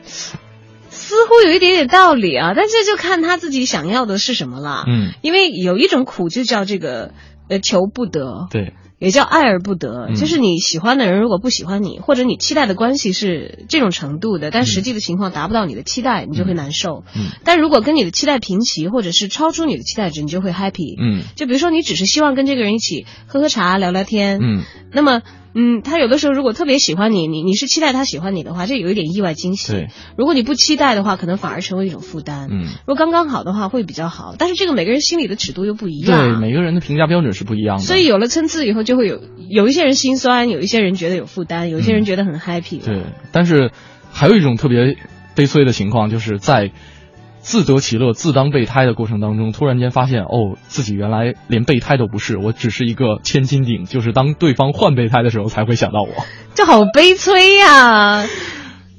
[0.91, 4.85] 似乎有一点点道理啊，但是就看他自己想要的是什么了。
[4.89, 7.13] 嗯，因为有一种苦就叫这个
[7.49, 17.05] 呃求不得，对，也叫爱而不得，嗯就是你喜欢的人如果不喜欢你，或者你期待的关系是这种程度的，但实际的情况达不到你的期待，你就会难受。
[17.15, 20.97] 嗯但如果跟你的期待平齐，或者是超出你的期待值，你就会 happy。
[20.99, 25.23] 嗯就比如说你只是希望跟这个人一起喝喝茶、聊聊天，嗯，那么。
[25.59, 29.73] 嗯，他有的时候如果特别喜欢你，你你是期待他喜欢你的话，这有一点意外惊喜。
[29.73, 29.89] 对，
[30.19, 32.49] 如果你不期待的话，可能反而成为一种负担。
[32.51, 34.35] 嗯，如果刚刚好的话，会比较好。
[34.39, 37.83] 但是这个每个人心里的尺度又不一样对，每个人的评价标准是不一样的。
[37.83, 42.85] 所以有了参差以后，就会有有一些人心酸，有一些人觉得有负担，有一些人觉得很 happy。
[42.85, 43.71] 对，但是
[44.13, 44.97] 还有一种特别
[45.35, 46.71] 悲催的情况，就是在
[47.47, 56.09] 自得其乐、自当备胎的过程当中，突然间发现，哦，自己原来连备胎都不是，我只是一个千斤顶，就是当对方换备胎的时候才会想到我。
[56.57, 58.25] 这好悲催呀、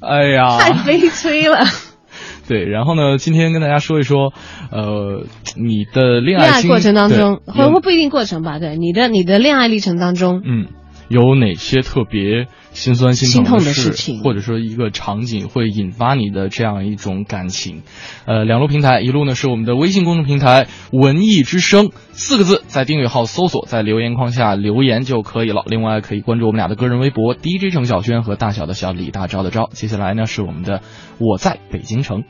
[0.00, 1.58] 哎呀，太悲催了。
[2.48, 4.32] 对，然后呢，今天跟大家说一说，
[4.72, 10.68] 呃，你的恋恋爱过程当中，或或不一定过程吧，对你的你的恋爱历程当中，嗯，
[11.08, 12.46] 有哪些特别
[12.78, 17.82] 心酸心心痛的事事情或者说一个场景会引发你的这样一种感情？
[18.24, 25.64] 呃，两路平台，一路呢是我们的微信公众平台“文艺之声”四个字，在订阅号搜索，在留言框下留言就可以了。
[25.66, 29.68] 另外可以关注我们俩的个人微博 DJ 程小轩和大小的小李大钊的钊。
[29.72, 30.80] 接下来呢是我们的
[31.18, 32.22] 我在北京城。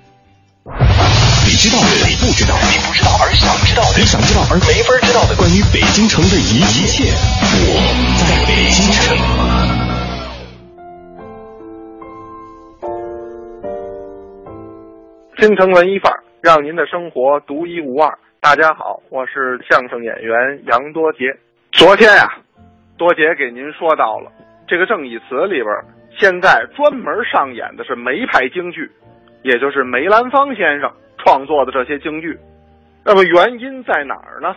[1.47, 7.77] 你知道的，你不知道，你不知道而想知道的，你想知道而没法知道的，关于北京城的一切，我
[8.17, 9.58] 在北京城。
[15.39, 18.19] 京城文艺范儿，让您的生活独一无二。
[18.41, 21.33] 大家好，我是相声演员杨多杰。
[21.71, 22.27] 昨天呀、
[22.97, 24.33] 多杰给您说到了
[24.67, 25.67] 这个正义词里边，
[26.19, 28.91] 现在专门上演的是梅派京剧，
[29.45, 32.37] 也就是梅兰芳先生创作的这些京剧。
[33.05, 34.57] 那么原因在哪儿呢？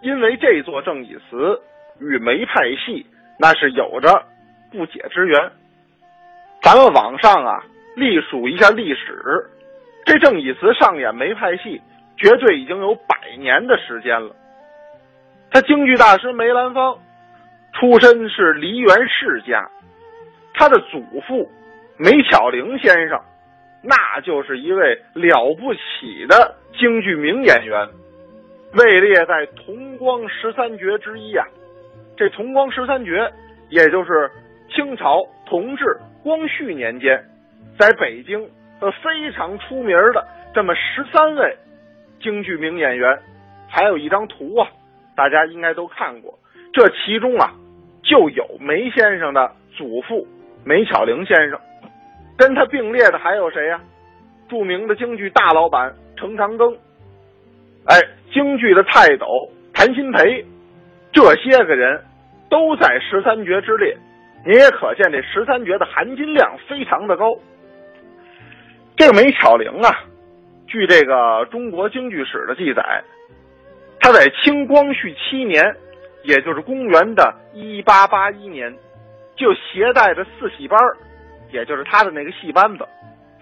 [0.00, 1.60] 因为这座正义词
[2.00, 3.04] 与梅派戏
[3.38, 4.24] 那是有着
[4.72, 5.38] 不解之缘。
[6.62, 7.62] 咱们网上啊，
[7.96, 9.50] 历数一下历史，
[10.06, 11.82] 这正以词上演梅派戏，
[12.16, 14.34] 绝对已经有百年的时间了。
[15.50, 16.98] 他京剧大师梅兰芳
[17.74, 19.68] 出身是梨园世家，
[20.54, 21.50] 他的祖父
[21.98, 23.20] 梅巧玲先生，
[23.82, 27.88] 那就是一位了不起的京剧名演员，
[28.74, 31.44] 位列在同光十三绝之一啊。
[32.16, 33.30] 这同光十三绝，
[33.70, 34.30] 也就是
[34.70, 35.84] 清朝同治、
[36.22, 37.22] 光绪年间，
[37.76, 38.48] 在北京
[38.80, 41.56] 呃非常出名的这么十三位
[42.20, 43.18] 京剧名演员，
[43.68, 44.68] 还有一张图啊，
[45.16, 46.38] 大家应该都看过。
[46.72, 47.52] 这其中啊，
[48.02, 50.26] 就有梅先生的祖父
[50.64, 51.58] 梅巧玲先生，
[52.36, 53.80] 跟他并列的还有谁呀、
[54.48, 56.76] 著名的京剧大老板程长庚，
[57.86, 57.96] 哎，
[58.32, 59.26] 京剧的泰斗
[59.72, 60.44] 谭鑫培，
[61.12, 62.02] 这些个人
[62.50, 63.96] 都在十三绝之列。
[64.44, 67.34] 你也可见这十三绝的含金量非常的高。
[68.96, 69.90] 这个梅巧玲啊，
[70.66, 73.04] 据这个中国京剧史的记载，
[74.00, 75.76] 他在清光绪七年，
[76.22, 78.74] 也就是公元的一八八一年，
[79.36, 80.96] 就携带着四戏班儿
[81.52, 82.88] 也就是他的那个戏班子，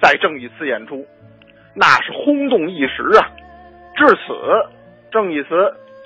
[0.02, 1.06] 在正义祠演出，
[1.72, 3.30] 那是轰动一时啊。
[3.96, 4.34] 至此，
[5.12, 5.48] 正义祠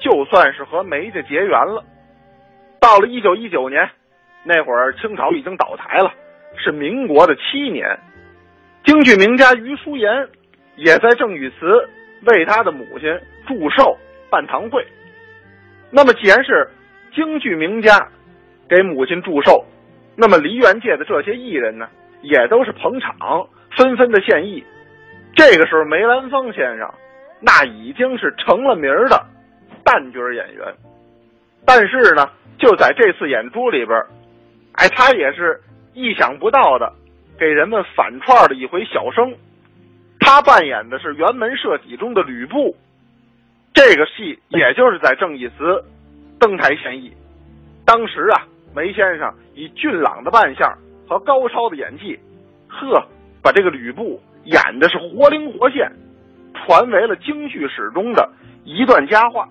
[0.02, 1.82] 就算是和梅家结缘了。
[2.80, 3.88] 到了一九一九年，
[4.44, 6.12] 那会儿清朝已经倒台了，
[6.62, 7.98] 是民国的七年。
[8.84, 10.28] 京剧名家于淑妍
[10.76, 11.88] 也在正义祠
[12.26, 13.08] 为他的母亲
[13.46, 13.96] 祝寿
[14.30, 14.86] 办堂会。
[15.90, 16.68] 那么，既然是
[17.14, 18.08] 京剧名家
[18.68, 19.64] 给母亲祝寿，
[20.16, 21.88] 那么梨园界的这些艺人呢，
[22.22, 24.64] 也都是捧场，纷纷的献艺。
[25.34, 26.90] 这个时候，梅兰芳先生
[27.40, 29.24] 那已经是成了名的
[29.84, 30.74] 旦角演员，
[31.64, 33.98] 但是呢，就在这次演出里边，
[34.72, 35.60] 哎，他也是
[35.94, 36.92] 意想不到的，
[37.38, 39.34] 给人们反串了一回小生。
[40.20, 42.76] 他扮演的是辕门射戟中的吕布，
[43.72, 45.84] 这个戏也就是在正义祠
[46.38, 47.12] 登台献艺。
[47.86, 48.42] 当时啊，
[48.74, 50.70] 梅先生以俊朗的扮相
[51.08, 52.18] 和高超的演技，
[52.68, 53.02] 呵，
[53.42, 55.90] 把这个吕布演的是活灵活现，
[56.52, 58.28] 传为了京剧史中的
[58.64, 59.48] 一段佳话。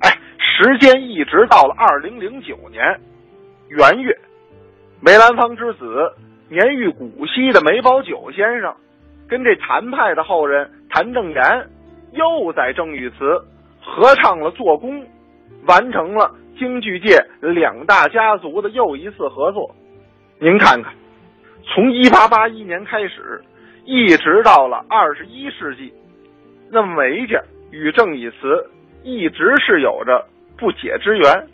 [0.00, 2.82] 哎，时间一直到了二零零九年
[3.68, 4.18] 元月，
[5.00, 6.12] 梅兰芳之子
[6.54, 8.74] 年逾古稀的梅葆玖先生，
[9.28, 11.68] 跟这谭派的后人谭正言，
[12.12, 13.44] 又在正义祠
[13.82, 15.02] 合唱了《做工》，
[15.66, 19.74] 完成了京剧界两大家族的又一次合作。
[20.38, 20.94] 您看看，
[21.64, 23.42] 从一八八一年开始，
[23.84, 25.92] 一直到了二十一世纪，
[26.70, 28.70] 那梅家与正义祠
[29.02, 31.48] 一直是有着不解之缘。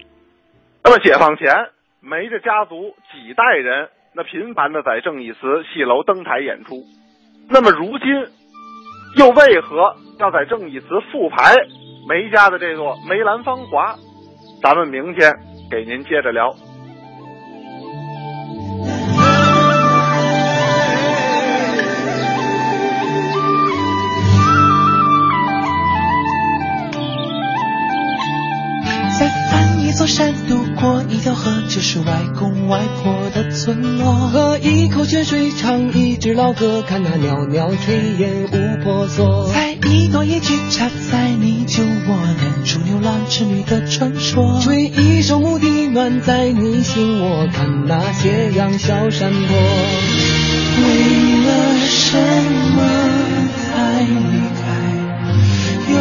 [0.85, 1.53] 那么解放前，
[2.01, 5.39] 梅家家族几代人那频繁的在正义祠
[5.73, 6.83] 戏楼登台演出。
[7.49, 8.09] 那么如今，
[9.17, 11.55] 又为何要在正义祠复排
[12.09, 13.95] 梅家的这座梅兰芳华？
[14.61, 15.33] 咱们明天
[15.71, 16.51] 给您接着聊。
[29.19, 34.13] 再翻一座山，渡过一条河，就是外公外婆的村落。
[34.29, 39.49] 喝一口泉水，唱一支老歌，看那袅袅炊烟无婆娑。
[39.53, 44.61] 采一朵野菊，插在你酒窝，念出牛郎织女的传说。
[44.61, 49.57] 吹一首牧笛，暖在你心窝，看那斜阳小山坡。
[50.83, 50.85] 为
[51.47, 51.49] 了
[51.87, 52.17] 什
[52.77, 52.79] 么
[53.57, 54.15] 才离
[54.57, 54.63] 开？
[55.93, 55.95] 又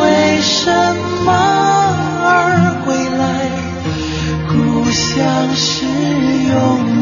[0.00, 0.70] 为什
[1.24, 1.30] 么
[2.22, 2.69] 而？
[5.10, 5.90] 故乡是永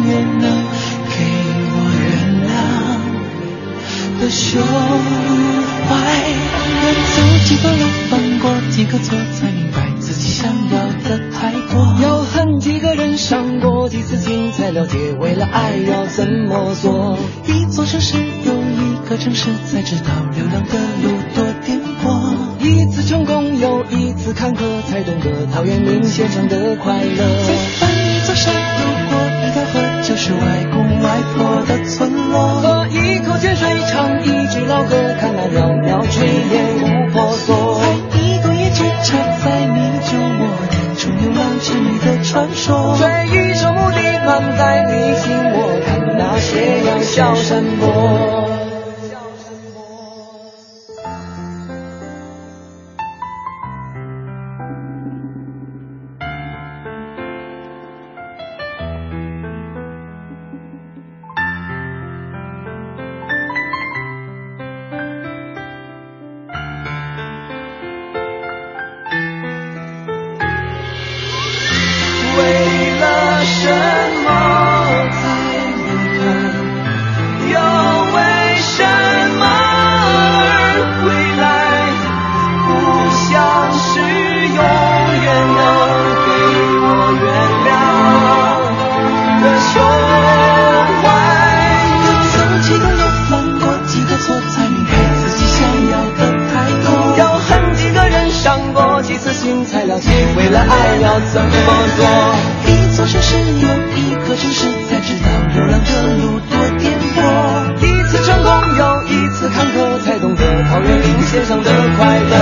[0.07, 0.49] 远能
[1.11, 1.17] 给
[1.69, 2.09] 我原
[2.49, 2.51] 谅
[4.19, 4.63] 的胸
[5.87, 5.93] 怀。
[6.81, 11.99] 要走几个路，翻过几个错，才明白自己想要的太多。
[12.03, 17.19] 要恨几个人，伤过几次心，才了解为了爱要怎么做。
[17.47, 21.45] 一座城市有一个城市，才知道流浪的路多。
[23.59, 27.19] 成功又一次坎坷，才懂得陶渊明写成的快乐。
[27.47, 30.39] 在翻一座山，路过一条河，就是外
[30.73, 32.61] 公外婆的村落。
[32.63, 37.81] 喝一口泉水，唱一支老歌，看那袅袅炊烟无婆娑。
[37.81, 37.87] 采
[38.19, 42.97] 一朵野菊，插在你酒窝，念出牛郎织女的传说。
[42.97, 48.48] 吹一首牧笛，暖在你心窝，看那斜阳小山坡。
[100.69, 101.49] 爱要怎么
[101.97, 102.01] 做。
[102.67, 107.19] 一座城市有一个城市，才知道流浪的路多颠簸。
[107.81, 112.33] 一次成功又一次坎坷，才懂得陶渊明线上的快乐。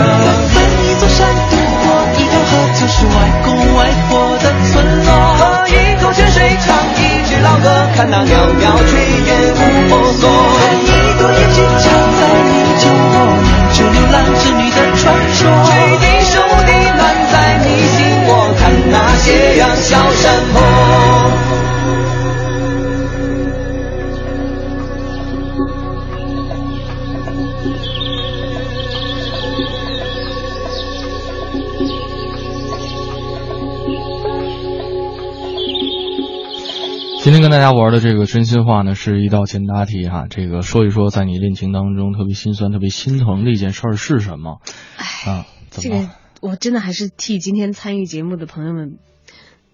[0.52, 3.12] 翻一座山，渡过一条河，就是外
[3.44, 3.46] 公
[3.76, 5.10] 外婆的村落。
[5.38, 5.70] 喝一
[6.02, 8.92] 口泉水，唱一支老歌，看那袅袅炊
[9.26, 10.22] 烟无婆娑。
[37.46, 40.26] 跟大家玩的这个真心话呢，是一道简答题哈。
[40.28, 44.58] 这个说一说，在你恋情当中特别心酸、特别心疼的一件事儿是什么？
[45.24, 48.98] 啊，怎么这个我真的还是替今天参与节目的朋友们，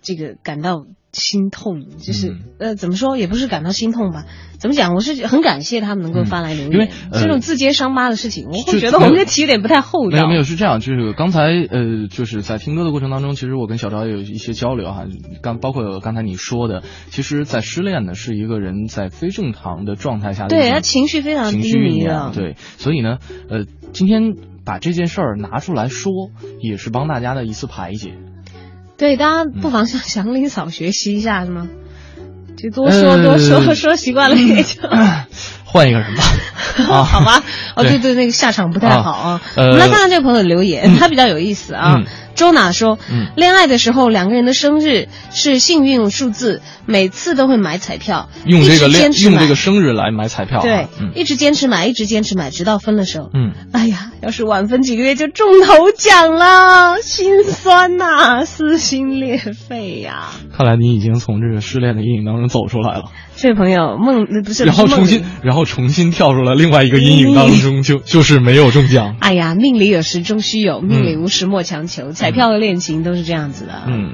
[0.03, 1.87] 这个感到心痛。
[2.01, 4.25] 就是、嗯呃，怎么说也不是感到心痛吧？
[4.59, 4.95] 怎么讲？
[4.95, 10.11] 我是很感谢他们能够发来留言，因为呃这种自揭伤疤的事情，我会觉得我们这题有点不太厚道。
[10.11, 15.05] 没有没有是这样，就是刚才呃，就是在听歌的过程当中，其实我跟小昭也有一些交流哈，
[15.43, 24.35] 刚包括刚才你说的，其实，在失恋呢是一个人在非正常的状态下的对他情绪非常低迷的，对，所以呢，呃，今天
[24.65, 26.13] 把这件事儿拿出来说，
[26.61, 28.15] 也是帮大家的一次排解。
[29.03, 31.69] 对，大家嗯不妨向祥林嫂学习一下，是吗？
[32.57, 34.81] 就多说呃多说，说习惯了也就。
[35.73, 36.23] 换一个人吧，
[36.93, 37.43] 啊，好吧，
[37.75, 37.93] 哦， 对。
[37.93, 39.41] 对对，那个下场不太好啊。
[39.57, 39.65] 呃。
[39.67, 41.95] 我们来看看这个朋友的留言，他比较有意思啊。
[41.99, 42.07] 嗯。
[42.35, 53.29] 周娜说嗯，恋爱的时候两个人的生日是幸运数字，每次都会买彩票，用这个恋坚持用这个生日来买彩票啊，对嗯，一直坚持买，一直坚持买，直到分了手。
[53.35, 60.31] 嗯，哎呀，要是晚分几个月就中头奖了，心酸呐、撕心裂肺呀、
[60.63, 69.17] 看来你已经从这个失恋的阴影当中走出来了，这位朋友梦呃不是，然后重新，然后重新跳出了另外一个阴影当中，就就是没有中奖。
[69.19, 72.13] 哎呀，命里有时终须有，命里无时莫强求。
[72.13, 73.73] 彩票和恋情都是这样子的。
[73.89, 74.13] 嗯，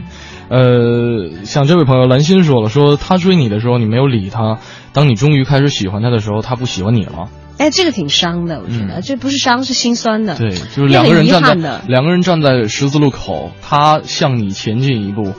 [0.49, 4.61] 呃，像这位朋友兰心说了，说他追你的时候你没有理他，
[4.95, 7.29] 当你终于开始喜欢他的时候，他不喜欢你了。
[7.59, 10.35] 哎，这个挺伤的，我觉得、这不是伤，是心酸的。
[10.35, 11.81] 嗯对，就是两个人站在。
[11.89, 15.33] 两个人站在十字路口，他向你前进一步，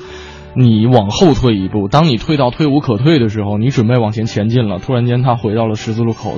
[0.59, 1.87] 你往后退一步。
[1.87, 6.37] 当你退到退无可退的时候，你准备往前前进了，突然间他回到了十字路口，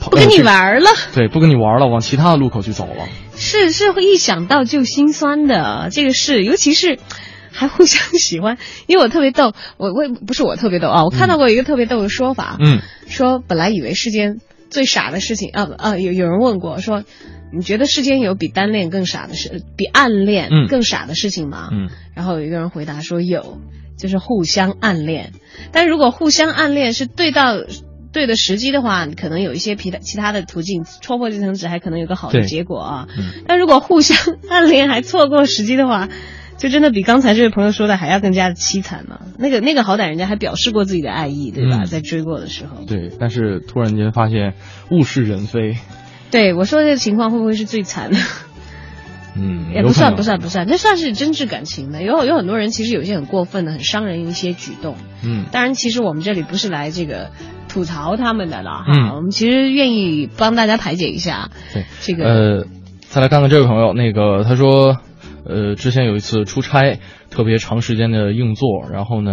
[0.00, 3.06] 不跟你呃玩儿了，对，不跟你玩了，往其他的路口去走了。
[3.36, 6.98] 是是会一想到就心酸的，这个是，尤其是
[7.52, 14.40] 还互相喜欢，因为我特别逗，我我也不是我特别逗啊，我看到过一个特别逗的说法，嗯，说本来以为世间
[14.70, 17.04] 最傻的事情啊啊，有有人问过说，
[17.54, 21.68] 你觉得世间有比单恋更傻的事，比暗恋嗯更傻的事情吗？
[21.72, 23.58] 嗯，然后有一个人回答说有，
[23.98, 25.32] 就是互相暗恋。
[25.70, 27.54] 但如果互相暗恋是对到
[28.10, 33.08] 对的时机的话，可能有一些其他其他的途径戳破这层纸，还可能有个好的结果啊。
[33.18, 34.16] 嗯但如果互相
[34.48, 36.08] 暗恋还错过时机的话，
[36.56, 39.26] 就真的比刚才这位朋友说的还要更加的凄惨了。
[39.38, 41.82] 那个那个好歹人家还表示过自己的爱意，对吧？
[41.82, 44.54] 嗯在追过的时候，对，但是突然间发现
[44.90, 45.76] 物是人非，
[46.30, 48.16] 对我说的这个情况会不会是最惨的？
[49.38, 52.02] 嗯，也不算不算不算，那算是真挚感情的。
[52.02, 54.96] 有有很多人其实有一些很过分的、很伤人一些举动。
[55.22, 57.30] 嗯当然，其实我们这里不是来这个
[57.68, 62.24] 吐槽他们的了哈，嗯我们其实愿意帮大家排解一下对这个。
[62.24, 62.66] 呃，
[63.00, 64.96] 再来看看这位朋友，那个他说，
[65.44, 66.98] 呃，之前有一次出差，
[67.30, 69.32] 特别长时间的硬座，然后呢，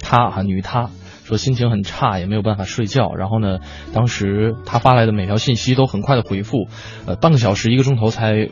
[0.00, 0.90] 他啊女他
[1.24, 3.60] 说心情很差，也没有办法睡觉，然后呢，
[3.94, 6.68] 当时他发来的每条信息都很快的回复，
[7.06, 8.50] 呃，半个小时一个钟头才。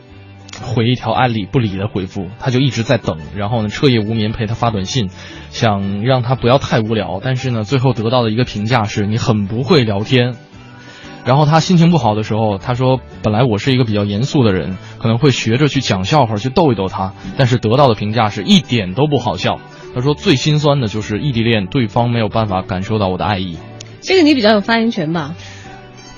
[0.63, 5.09] 回一条爱理不理的回复，他就一直在等，然后呢彻夜无眠陪他发短信，
[5.49, 10.35] 想让他不要太无聊，但是呢最后得到的一个评价是你很不会聊天，
[11.25, 19.59] 然后他心情不好的时候，他说：“本来我是一个比较严肃的人，可能会学着去讲笑话，去逗一逗他，但是得到的评价是一点都不好笑。”
[19.95, 23.57] 他说：“最心酸的就是异地恋，对方没有办法感受到我的爱意。
[24.01, 25.35] 这个你比较有发言权吧？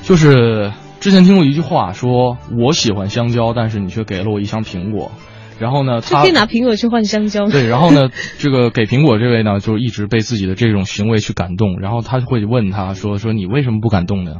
[0.02, 5.12] 就是之前听过一句话说，我喜欢香蕉，但是你却给了我一箱苹果。
[5.60, 7.48] 然后呢，他就可以拿苹果去换香蕉。
[7.48, 14.38] 对，然后呢， 这个给苹果这位呢，就一直被自己的这种行为去感动，然后他会问他说：“说你为什么不感动呢？”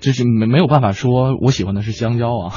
[0.00, 2.54] 就是没没有办法说我喜欢的是香蕉啊。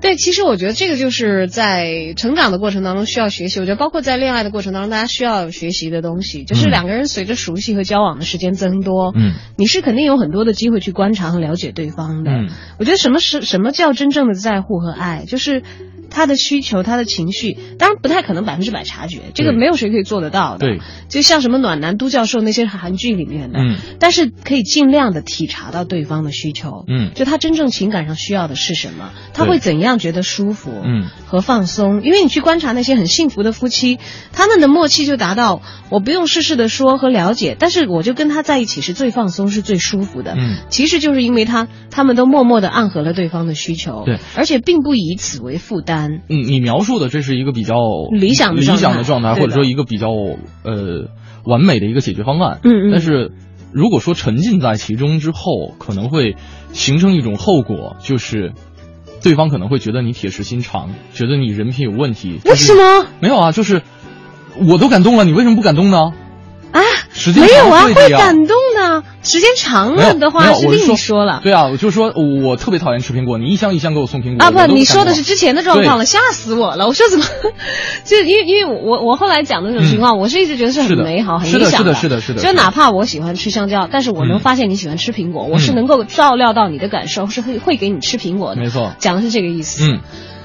[0.00, 3.60] 对，其实我觉得这个就是在成长的过程当中需要学习。
[3.60, 12.30] 我觉得包括在恋爱的过程当中，大家需要学习的东西，就是嗯两个人随着熟悉和交往的时间增多，嗯，你是肯定有很多的机会去观察和了解对方的。
[12.30, 12.48] 嗯
[12.78, 15.62] 我觉得什么是什么叫真正的在乎和爱，就是
[16.10, 20.66] 他的需求、他的情绪，当然不太可能百分之百察觉，这个没有谁可以做得到的。
[20.66, 32.02] 对，就像什么暖男都教授那些韩剧里面的，嗯，但是可以尽量的体察到对方的需求，嗯，就他真正情感上需要的是什么，他会怎样觉得舒服，嗯，和放松。
[32.02, 33.98] 因为你去观察那些很幸福的夫妻，
[34.32, 40.34] 他们的默契就达到，我不用事事的说和了解，但是我就跟他在一起是最放松、是最舒服的。
[40.36, 45.97] 嗯，其实就是因为他他们都默默的暗合了对方的需求，对，而且并不以此为负担。
[46.06, 47.74] 嗯，你描述的这是一个比较
[48.12, 51.08] 理想的理想的状态或者说一个比较呃
[51.44, 52.60] 完美的一个解决方案。
[52.62, 52.90] 嗯嗯。
[52.92, 53.32] 但是
[53.72, 56.36] 如果说沉浸在其中之后，可能会
[56.72, 58.52] 形成一种后果，就是
[59.22, 62.38] 对方可能会觉得你铁石心肠，觉得你人品有问题。
[62.44, 63.06] 为什么？
[63.20, 63.82] 没有啊，就是
[64.60, 66.12] 我都感动了，你为什么不感动呢？
[66.72, 66.80] 啊，
[67.12, 69.02] 时间没有啊，会会感动的。
[69.22, 71.40] 时间长了的话是另说了。
[71.42, 72.12] 对啊，我就说
[72.42, 74.50] 我特别讨厌吃苹果，你一箱一箱给我送苹果啊！
[74.50, 76.86] 不，你说的啊是之前的状况了，吓死我了！
[76.86, 77.24] 我说怎么？
[78.04, 81.94] 就因为因为我我后来讲的那种情况，我是一直觉得是很美好、很理想的。
[81.94, 82.52] 是的，是的，是的。
[82.52, 88.60] 就哪怕我喜欢吃香蕉，但是我能发现你喜欢吃苹果，我是能够照料到你的感受，是会会给你吃苹果的。
[88.60, 89.84] 没错，讲的是这个意思。
[89.84, 90.00] 嗯，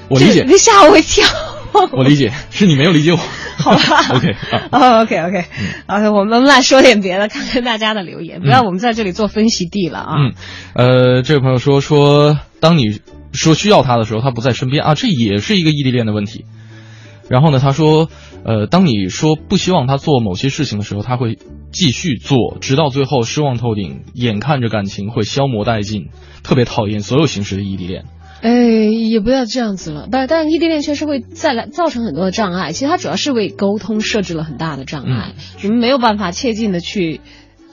[0.10, 0.46] 我理解。
[0.48, 1.26] 你吓我一跳。
[1.92, 3.18] 我理解，是你没有理解我。
[3.58, 4.36] 好吧， OK，
[4.72, 5.46] 哦，OK，OK，
[5.86, 10.16] 啊，我们来说点别的，看看大家的留言，不要我们在这里做分析地了啊。
[10.18, 10.34] 嗯，
[10.76, 13.00] 呃，这位朋友说说，当你
[13.32, 16.46] 说需要他的时候，他不在身边啊，这也是一个异地恋的问题。
[17.30, 18.10] 然后呢，他说，
[18.44, 21.38] 呃，当你说不希望他做某些事情的时候，他会
[21.72, 26.10] 继续做，直到最后失望透顶，眼看着感情会消磨殆尽，
[26.44, 28.04] 特别讨厌所有形式的异地恋。
[28.44, 32.74] 哎，也不要这样子了，不，但异地恋确实会再来造成很多的障碍。
[32.74, 35.32] 其实它主要是为沟通设置了很大的障碍，
[35.62, 37.22] 你们没有办法切近的去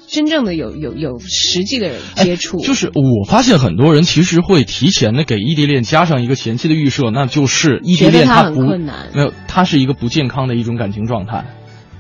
[0.07, 2.59] 真正的有有有实际的接触。
[2.61, 11.47] 就是我发现很多人其实会提前的给异地恋加上一个前期的预设，那就是异地恋它不困难，没有，它是一个不健康的一种感情状态。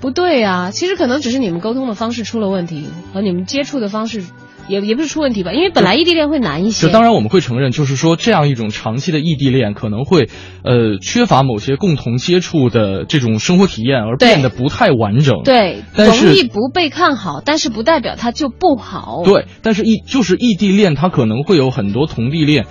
[0.00, 4.22] 不对啊，其实可能只是你们沟通的方式出了问题，和你们接触的方式。
[4.70, 6.86] 也也不是出问题吧，因为本来异地恋会难一些。
[6.86, 10.28] 就当然我们会承认，就是说这样一种长期的异地恋可能会，
[10.62, 15.42] 呃，缺乏某些共同接触的这种生活体验，而变得不太完整。
[15.44, 19.22] 对，但是容易不被看好，但是不代表它就不好。
[19.24, 22.66] 对，但是异就是异地恋，它可能会有很多同地恋，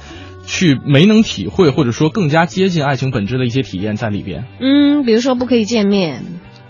[0.45, 4.45] 去没能体会或者说更加接近爱情本质的一些体验在里边。
[4.59, 6.23] 嗯，比如说不可以见面，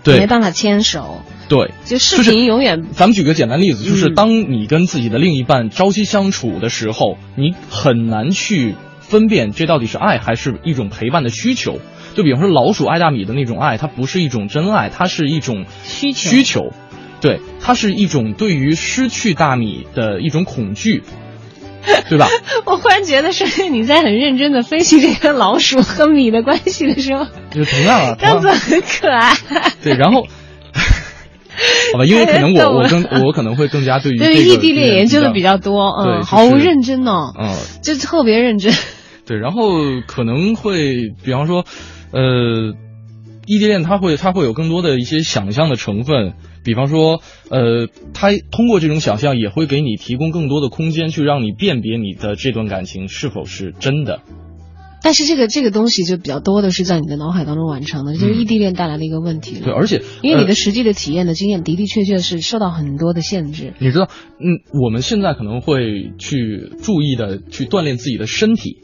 [0.04, 1.22] 对，没办法牵手。
[1.50, 2.86] 对，就视频永远。
[2.92, 11.80] 咱们举个简单例子，就是嗯当你跟自己的另一半朝夕相处的时候，你很难去分辨这到底是爱还是一种陪伴的需求。
[12.14, 16.30] 就比方说老鼠爱大米的那种爱，它不是一种真爱，它是一种需求。
[16.30, 16.72] 需求，
[17.20, 21.02] 对，它是一种对于失去大米的一种恐惧，
[22.10, 22.28] 对吧？
[22.66, 29.34] 我忽然觉得是你在很认真的分析这个老鼠和米的关系的时候，就同样啊，样子很可爱。
[29.82, 30.28] 对，然后。
[31.94, 38.74] 好吧，因为可能我 我更我可能会更加对于对异地恋研究的比较多，嗯，好认真哦，嗯，就特别认真。
[39.26, 39.62] 对，然后
[40.08, 41.64] 可能会，比方说，
[42.12, 42.74] 呃，
[43.46, 46.34] 异地恋它会它会有更多的一些想象的成分，
[46.64, 54.22] 比方说，呃，它通过这种想象也会给你提供更多的空间，去让你辨别你的这段感情是否是真的。
[55.10, 59.62] 但是这个这个东西就比较多的是在你的脑海当中完成的，就是异地恋带来的一个问题了。
[59.64, 63.74] 对，而且因为你的实际的体验的经验的的确确是受到很多的限制。
[63.80, 64.08] 你知道，
[64.38, 68.84] 嗯，我们现在可能会去注意的去锻炼自己的身体，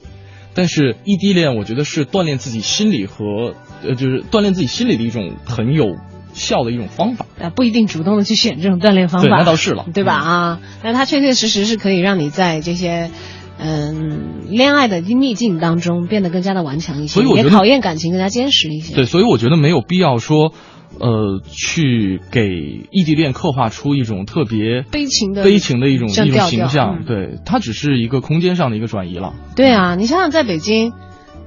[0.56, 3.54] 但是异地恋我觉得是锻炼自己心理和
[3.84, 5.96] 呃，就是锻炼自己心理的一种很有
[6.34, 7.28] 效的一种方法。
[7.40, 10.16] 啊，不一定主动的去选这种锻炼方法，对，那倒是了，对吧？
[10.16, 13.12] 啊，那它确确实实是可以让你在这些。
[13.58, 18.94] 嗯，恋爱的逆境当中变得更加的顽强一些，所以我觉得考验感情更加坚实一些。
[18.96, 20.52] 对，所以我觉得没有必要说，
[21.00, 22.50] 呃，去给
[22.92, 27.00] 异地恋刻画出一种特别悲情的悲情的一种一种形象。
[27.00, 29.34] 嗯、对，它只是一个空间上的一个转移了。
[29.56, 30.92] 对啊，你想想，在北京，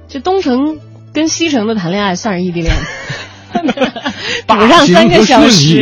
[0.07, 0.79] 就东城
[1.13, 2.73] 跟西城的谈恋爱算是异地恋，
[4.47, 5.79] 补上三个小时，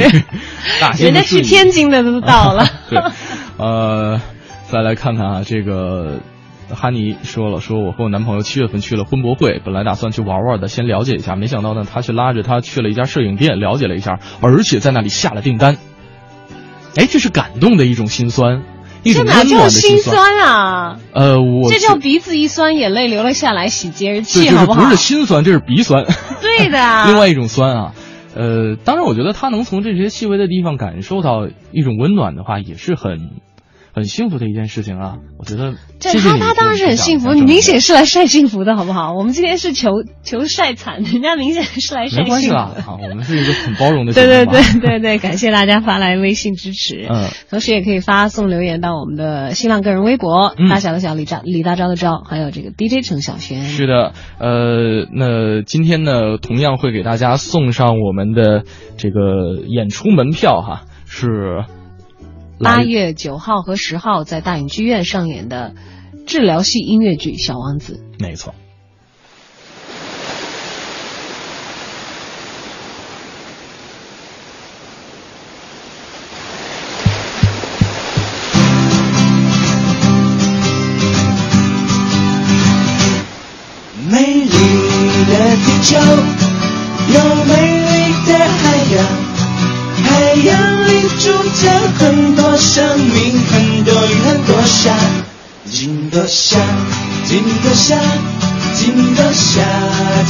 [1.00, 2.68] 人家去天津的都到了。
[2.92, 3.00] 对，
[3.58, 4.20] 呃。
[4.70, 6.20] 再来看看啊，这个
[6.70, 15.78] 哈尼说了，说我和我男朋友七月份去了婚博会，本来打算去玩玩的，先了解一下，没想到呢，他却拉着他去了一家摄影店，了解了一下，而且在那里下了订单。
[16.98, 18.64] 哎，这是感动的一种心酸，
[19.04, 21.00] 一种温暖的心酸啊！
[21.14, 24.84] 呃，我这叫鼻子一酸，眼泪流了下来，喜极而泣，好不好？
[24.84, 26.04] 不是心酸，这是鼻酸。
[26.42, 27.06] 对的。
[27.08, 27.94] 另外一种酸啊，
[28.36, 33.30] 呃，当然，我觉得他能从这些细微的地方感受到一种温暖的话，也是很。
[33.98, 35.18] 很幸福的一件事情啊！
[35.40, 39.14] 我觉得这他他当然是很幸福，你明显是来晒幸福的好不好？
[39.16, 42.76] 我们今天是求求晒惨，人家明显是来晒没关系幸福的。
[42.76, 53.64] 啦啊，我们是一个很包容的 对对对对对，感谢大家发来微信支持，嗯，同时也可以发送留言到我们的新浪个人微博，嗯大小的小李大李大钊的钊，还有这个 DJ 程小轩。
[53.64, 58.62] 是的，呃，那今天呢，同样会给大家送上我们的
[58.98, 61.66] 这个演出门票哈，是来
[62.60, 65.76] 八月九号和十号在大影剧院上演的
[66.26, 68.04] 治疗系音乐剧《小王子》。
[68.24, 68.56] 没错。
[84.10, 86.00] 美丽的地球
[87.14, 87.92] 有美丽
[88.26, 88.98] 的海洋，
[90.04, 90.48] 海洋
[90.88, 90.90] 里
[91.20, 91.26] 住
[91.62, 91.87] 着
[94.68, 94.96] 鱼，很多虾，
[95.70, 96.60] 金多虾，
[97.26, 97.98] 金多虾，
[98.76, 99.64] 金多虾，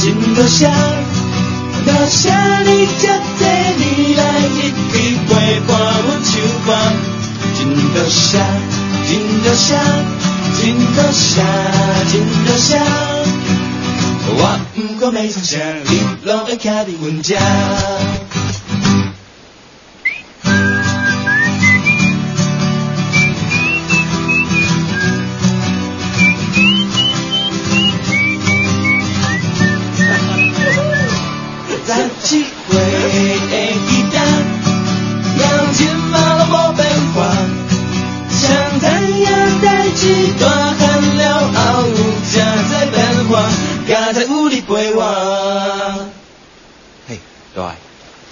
[0.00, 0.70] 金多虾。
[1.86, 3.42] 多虾你才这
[3.78, 4.94] 你来一笔
[5.28, 5.70] 陪伴
[6.04, 6.30] 阮手
[6.66, 6.68] 光，
[7.56, 7.58] 金
[7.94, 8.38] 多虾，
[9.06, 9.08] 金
[9.42, 9.76] 多虾，
[10.60, 11.42] 金多虾，
[12.10, 12.12] 金
[12.46, 12.78] 多虾。
[14.30, 15.56] 我不管要创啥，
[15.88, 15.90] 你
[16.24, 17.36] 拢会徛伫阮遮。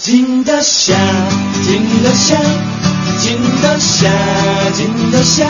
[0.07, 0.97] 真的香，
[1.67, 2.39] 真的香，
[3.21, 4.09] 真的香，
[4.73, 5.49] 真的香。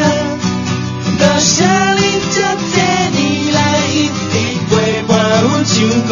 [1.19, 1.63] 多谢
[1.97, 2.01] 你
[2.35, 2.41] 这
[2.73, 2.77] 这
[3.11, 4.13] 年来一直
[4.71, 5.75] 陪伴阮唱
[6.09, 6.11] 歌，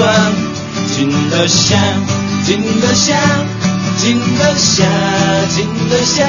[0.95, 1.80] 真的香，
[2.47, 3.16] 真的香，
[4.03, 4.86] 真的香，
[5.57, 6.28] 真的香。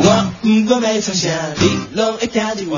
[0.00, 1.28] 我不管要唱啥，
[1.60, 2.77] 你拢会听着我。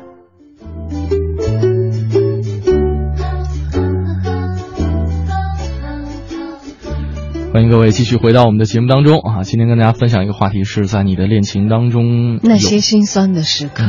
[7.53, 9.43] 欢迎各位继续回到我们的节目当中啊！
[9.43, 13.83] 今天跟大家分享一个话题，是在你的恋情当中那些心酸的时刻，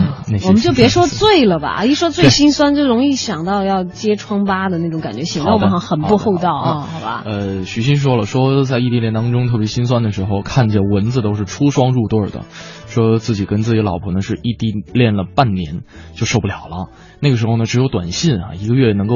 [0.44, 7.22] 我们就别说醉了吧，一说醉心酸就容易想到要揭疮疤的那种感觉，显得我们好像很不厚道啊，好吧？
[7.24, 12.44] 呃，许昕说了，说在异地恋当中特别心酸的时候，看见蚊子都是出双入对的，
[12.88, 15.82] 说自己跟自己老婆呢是异地恋了半年
[16.16, 16.88] 就受不了了，
[17.20, 19.14] 那个时候呢只有短信啊，一个月能够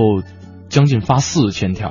[0.69, 1.91] 将近发四千条。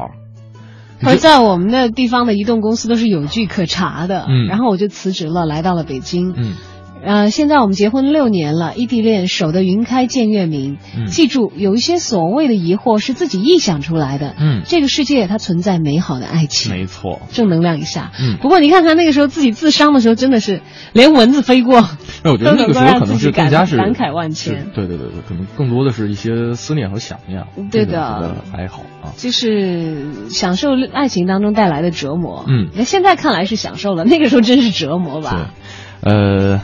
[1.02, 4.48] 而在我们的地方的移动公司都是有据可查的，嗯。
[4.48, 6.34] 然后我就辞职了，来到了北京。
[6.36, 6.54] 嗯，
[7.06, 10.78] 呃，现在我们结婚六年了，异地恋守得云开见月明。
[10.98, 14.34] 嗯记住，有一些所谓的疑惑是自己臆想出来的。
[14.40, 16.72] 嗯这个世界它存在美好的爱情。
[16.72, 17.22] 没错。
[17.32, 18.12] 正能量一下。
[18.20, 20.62] 嗯不过你看看那个时候自己自伤的时候，真的是
[20.94, 21.88] 连蚊子飞过，
[22.24, 27.46] 那我觉得那个时候可能是更加是感慨万千对对对对，可能更多的是一些思念和想念。
[27.72, 29.14] 对的还好啊。
[29.16, 32.46] 就是享受爱情当中带来的折磨。
[32.48, 35.52] 嗯那现在看来是享受了，那个时候真是折磨吧。
[36.02, 36.60] 呃，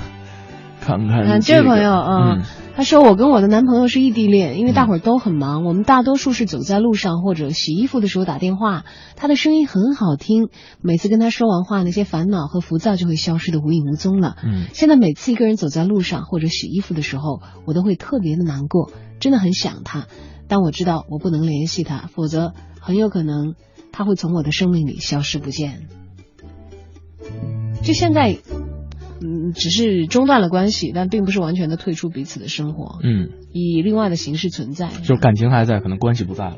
[0.81, 2.43] 看看嗯，这位朋友，嗯嗯，
[2.75, 8.83] 他说我跟我的男朋友是异地恋，因为大伙儿都很忙，我们大多数是走在路上或者洗衣服的时候打电话。
[9.15, 10.49] 他的声音很好听，
[10.81, 14.35] 每次跟他说完话，那些烦恼和浮躁就会消失的无影无踪了。
[14.43, 20.07] 嗯现在每次一个人走在路上或者洗衣服的时候，我都会特别的难过，真的很想他。
[20.47, 23.53] 但我知道我不能联系他，否则很有可能
[23.93, 25.83] 他会从我的生命里消失不见。
[27.83, 28.37] 就现在，
[29.23, 34.89] 嗯，只是中断了关系，但并不是完全的退出彼此的生活，嗯，以另外的形式存在。
[35.03, 36.57] 就感情还在，可能关系不在了。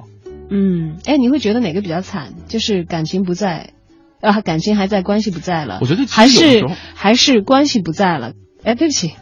[0.49, 2.33] 嗯，哎，你会觉得哪个比较惨？
[2.47, 3.73] 就是感情不在，
[4.21, 5.79] 啊，感情还在，关系不在了。
[5.81, 8.33] 我觉得还是还是关系不在了。
[8.63, 9.13] 哎，对不起，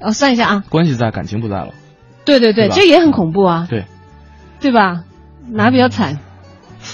[0.00, 0.64] 我算一下啊。
[0.68, 1.74] 关系在，感情不在了。
[2.24, 3.84] 对对对，对这也很恐怖啊，对，
[4.60, 5.04] 对吧？
[5.50, 6.18] 哪比较惨？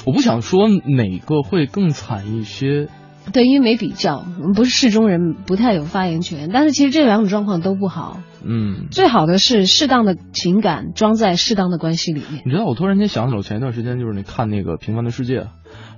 [0.07, 2.89] 我不想说哪个会更惨一些，
[3.33, 6.51] 对，因为没比较，我们不是市中人，不太有发言权。
[6.53, 8.21] 但是其实这两种状况都不好。
[8.45, 12.43] 嗯，最好的是适当的情感装在适当的关系里面。
[12.45, 15.41] 你知道，我突然间想起了，我前一段时间就是你看那个《平凡的世界》，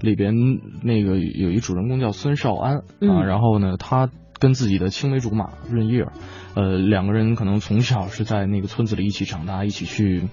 [0.03, 0.35] 里边
[0.83, 6.07] 那个有一主人公叫孙少安啊，嗯然后呢，他跟自己的青梅竹马润叶，
[6.55, 10.29] 呃，两个人可能从小是在那个村子里一起长大，一起去。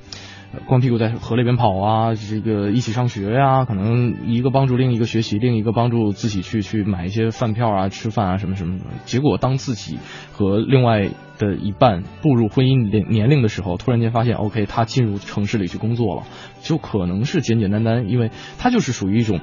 [0.66, 8.86] 光屁股在河里边跑啊，这个一起上学呀、可能一个帮助另一个学习，另一个帮助自己去去买一些饭票啊、吃饭啊什么什么的。
[9.06, 9.98] 结果当自己
[10.34, 16.24] 和另外的一半步入婚姻年年龄的时候，突然间发现，OK，他进入城市里去工作了，
[16.62, 19.40] 就可能是简简单单，因为他就是属于一种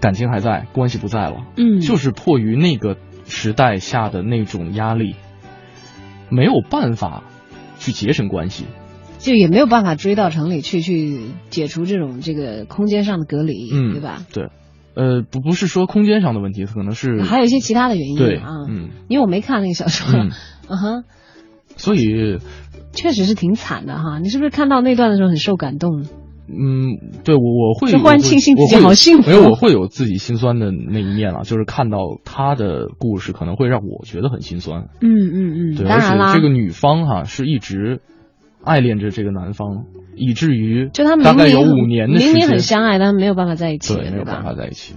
[0.00, 5.14] 感情还在，关系不在了，嗯就是迫于那个时代下的那种压力，
[6.28, 7.22] 没有办法
[7.78, 8.66] 去节省关系。
[9.24, 11.18] 就也没有办法追到城里去，去
[11.48, 14.26] 解除这种这个空间上的隔离，嗯，对吧？？
[14.34, 14.48] 对，
[14.94, 20.12] 呃，不不是说空间上的问题，可能是还有一些其他的原因对啊，嗯，因为我没看那个小说，
[20.68, 21.04] 嗯
[21.76, 22.38] 所以
[22.92, 24.18] 确实是挺惨的哈。
[24.18, 26.04] 你是不是看到那段的时候很受感动？
[26.46, 34.88] 嗯，对我我会就忽然庆幸自己好幸福没有，我会有自己心酸的那一面啊，就是看到他的故事，可能会让我觉得很心酸。
[35.00, 38.02] 嗯嗯嗯，对，当然啦，而且这个女方哈、是一直
[38.64, 39.84] 爱恋着这个男方，
[40.16, 44.42] 以至于就他们大概有五年的时明明很，相爱，但没有办法在一起，对，没有办？
[44.42, 44.94] 法在一起。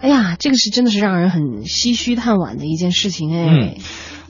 [0.00, 3.46] 哎呀，这个是真的是让人很唏嘘叹惋的一件事情哎。
[3.46, 3.74] 嗯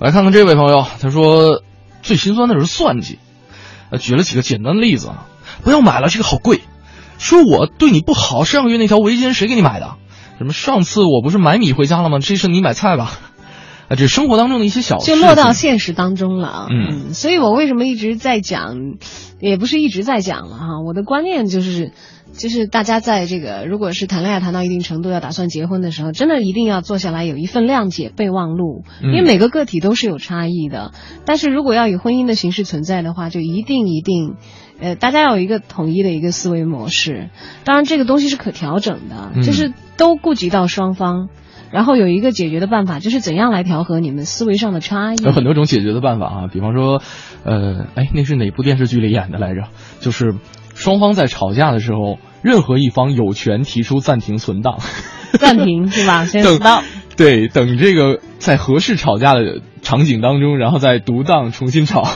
[0.01, 1.63] 来看看这位朋友，他说
[2.01, 3.19] 最心酸的是算计，
[3.91, 5.27] 呃，举了几个简单的例子啊，
[5.63, 6.61] 不要买了，这个好贵。
[7.19, 9.97] 说我对你不好，上个月那条围巾谁给你买的？
[10.39, 12.19] 什么上次我不是买米回家了吗？
[12.19, 13.13] 这次你买菜吧。
[13.91, 16.67] 啊，这是生活当中的一些小事，就落到现实当中了啊。
[16.71, 18.77] 嗯所以我为什么一直在讲，
[19.41, 20.67] 也不是一直在讲了哈。
[20.87, 21.91] 我的观念就是，
[22.33, 30.93] 就是大家在这个如果是谈恋爱谈到一定程度，要打算结婚的时候，真的一定要坐下来有一份谅解备忘录，嗯因为每个个体都是有差异的。
[31.25, 34.37] 但是如果要以婚姻的形式存在的话，就一定一定。
[34.83, 37.29] 呃，大家要有一个统一的一个思维模式，
[37.65, 41.29] 当然这个东西是可调整的，嗯就是都顾及到双方，
[41.71, 45.17] 然后有一个解决的办法，就是怎样来调和你们思维上的差异。
[45.25, 47.01] 有很多种解决的办法啊，比方说，
[47.45, 49.69] 呃，哎，那是哪部电视剧里演的来着？
[50.01, 50.35] 就是
[50.75, 54.79] 双方在吵架的时候，任何一方有权提出暂停存档，
[55.39, 56.25] 暂停是吧？
[56.27, 56.83] 先 等 stop。
[57.17, 62.03] 对，等这个在合适吵架的场景当中，然后再独当重新吵，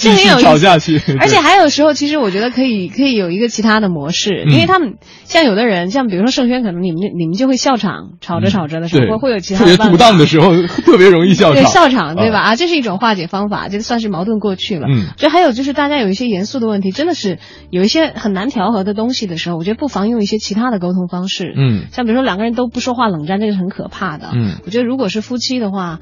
[0.00, 1.00] 继续这很有吵下去。
[1.20, 4.94] 而且还有时候，其实我觉得可以可以有一个其他的模式，嗯因为他们
[5.24, 10.50] 像有的人，像比如说盛轩，可能你们你们就会笑场，吵着吵着的时候，嗯会会有其他特别的办法独档的时候，
[10.84, 11.72] 特别容易笑场对场。
[11.72, 12.38] 笑场，对吧？
[12.40, 12.50] 啊？
[12.52, 14.86] 啊，这是一种化解方法，这个算是矛盾过去了。
[14.88, 17.38] 嗯就还有就是大家有一些严肃的问题，真的是
[17.70, 21.52] 有一些很难调和的东西的时候，我觉得不妨用一些其他的沟通方式。
[21.56, 24.30] 嗯像比如说两个人都不说话冷战，这个是很可怕的。
[24.32, 25.98] 嗯我觉得如果是夫妻的话。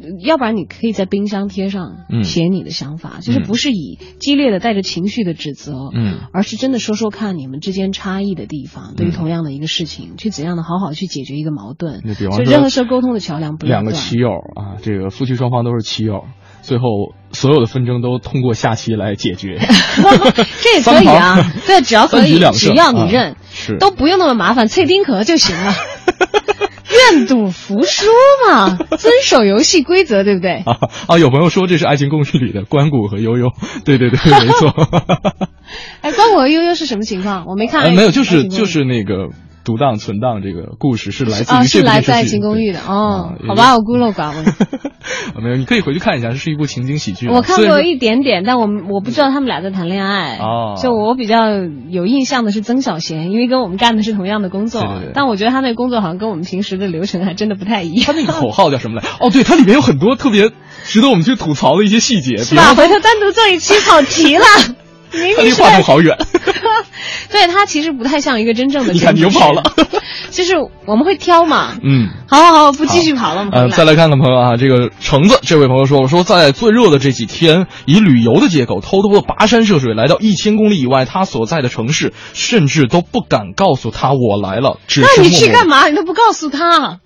[0.00, 12.00] 呃要不然你可以在冰箱贴上嗯写你的想法，就是不是以激烈的带着情绪的指责，嗯而是真的说说看你们之间差异的地方，对于嗯同样的一个事情，去怎样的好好去解决一个矛盾。
[12.04, 13.66] 那比方说任何时候沟通的桥梁不。
[13.66, 16.24] 两个棋友啊，这个夫妻双方都是棋友，
[16.62, 16.84] 最后
[17.32, 19.58] 所有的纷争都通过下棋来解决。
[20.62, 25.72] 这也可以啊，对，只要可以，只要你啊认，是都不用那么麻烦，脆丁壳就行了。
[27.12, 28.06] 愿赌服输
[28.48, 30.62] 嘛， 遵守游戏规则，对不对？
[30.64, 30.78] 啊
[31.08, 31.18] 啊！
[31.18, 33.50] 有朋友说这是《爱情公寓》里的关谷和悠悠，
[33.84, 34.70] 对对对，没错。
[36.02, 37.46] 哎，关谷和悠悠是什么情况？
[37.46, 37.82] 我没看。
[37.82, 39.28] 呃，没有，就是就是那个
[39.64, 43.48] 独档存档这个故事是来自啊，于这部是来自《爱情公寓》的哦啊。
[43.48, 44.44] 好吧，我孤陋寡闻。
[45.34, 47.32] 啊没有，你可以回去看一下，这是一部情景喜剧啊。
[47.34, 50.36] 我看过一点点，但我我不知道他们俩在谈恋爱。
[50.38, 51.48] 哦就我比较
[51.88, 54.82] 有印象的是曾小贤，因为跟我们干的是同样的工作。
[54.82, 58.04] 对对对但我觉得他那个工作好像跟我们平时的流程还真的不太一样。
[58.06, 59.08] 他那个口号叫什么来？
[59.20, 60.50] 哦，对，它里面有很多特别
[60.84, 62.74] 值得我们去吐槽的一些细节，是吧？
[62.74, 64.44] 回头单独做一期跑题了。
[65.14, 66.16] 明他离明是话筒好远。
[67.30, 68.92] 对他其实不太像一个真正的。
[68.92, 69.62] 你看你又跑了。
[70.30, 70.54] 就是
[70.86, 71.76] 我们会挑嘛。
[71.82, 72.08] 嗯。
[72.28, 73.40] 好好好，不继续跑了。
[73.40, 85.88] 我们呃，再来看看朋友啊，这个橙子这位朋友说了，说在最热的这几天，以旅游的借口偷偷的跋山涉水来到一千公里以外他所在的城市，甚至都不敢告诉他我来了，那你去干嘛？
[85.88, 87.00] 你都不告诉他。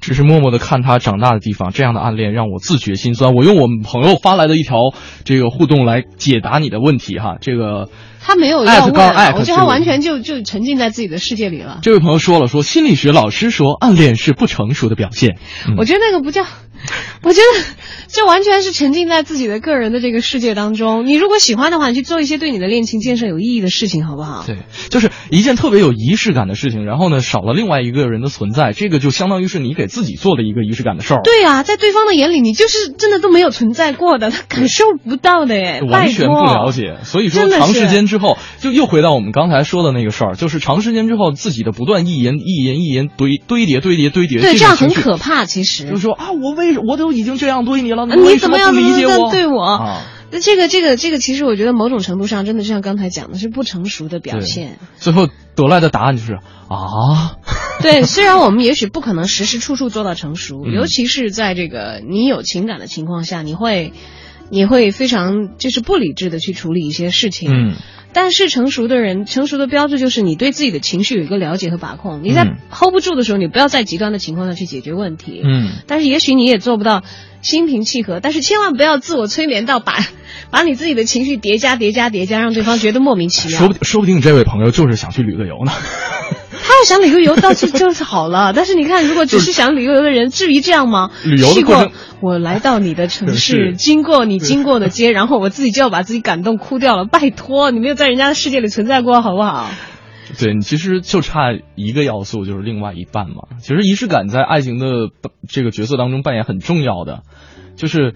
[0.00, 3.34] 只是默默的看他长大的地方，这样的暗恋让我自觉心酸。
[3.34, 4.78] 我用我们朋友发来的一条
[5.24, 7.88] 这个互动来解答你的问题哈，这个
[8.20, 8.94] 他没有要问
[9.34, 11.78] 我觉得他完全就就沉浸在自己的世界里了。
[11.82, 15.38] 这位朋友说了，说心理学老师说 暗恋是不成熟的表现。
[15.66, 16.44] 嗯我觉得那个不叫
[17.22, 17.64] 我觉得
[18.06, 21.06] 这完全是沉浸在自己的个人的这个世界当中。
[21.06, 24.44] 你如果喜欢的话，你去做一些对你的恋情建设有意义的事情，好不好？
[24.46, 24.58] 对，
[24.88, 31.20] 就是一件特别有仪式感的事情，然后呢，少了另外一个人的存在，这个就相当于是你给自己做的一个仪式感的事儿。
[31.24, 36.98] 对啊，在对方的眼里，你就是真的都没有存在过的，他感受不到的耶，完全不了解。
[37.02, 45.44] 所以说，长时间之后，就又回到我们刚才说的那个事儿，就是长时间之后，自己的不断意淫、意淫、意淫堆堆叠堆叠堆叠，对，这样很可怕。
[45.44, 49.30] 其实就是说啊，我为什我都已经这样对你了，你怎么样不理解我？
[49.30, 50.02] 对我啊，
[50.32, 54.78] 那这个这个这个，其实我觉得某种程度上，真的就像刚才讲的，是不成熟的表现。
[54.96, 56.34] 最后得来的答案就是
[56.68, 57.36] 啊，
[57.82, 63.92] 对，虽然我们也许不可能时时处处做到成熟，尤其是在这个你有情感的情况下，你会
[64.50, 67.50] 你会非常就是不理智的去处理一些事情。
[67.50, 67.74] 嗯。
[68.12, 72.22] 但是成熟的人，成熟的标志就是你对自己的情绪有一个了解和把控。
[72.22, 75.42] 你在 hold 不住的时候，你不要在极端的情况下去解决问题。
[75.44, 75.70] 嗯。
[75.86, 77.02] 但是也许你也做不到
[77.42, 79.94] 心平气和，但是千万不要自我催眠到把
[80.50, 83.58] 把你自己的情绪叠加叠加叠加，让对方觉得莫名其妙。
[83.58, 85.72] 说不说不定这位朋友就是想去旅个游呢。
[86.78, 91.10] 他要想旅个游倒是就是好了， 但是你看，如果只是想旅个游的人，至于这样吗？
[91.24, 97.04] 旅游的过程，我来到你的城市， 经过你经过的街，然后我自己就要把自己感动哭掉了。
[97.04, 99.68] 拜托，你没有在人家的世界里存在过，好不好？
[100.38, 103.58] 对你其实就差一个要素，就是另外一半嘛。
[103.60, 105.08] 其实仪式感在爱情的
[105.48, 107.22] 这个角色当中扮演很重要的，
[107.76, 108.14] 就是。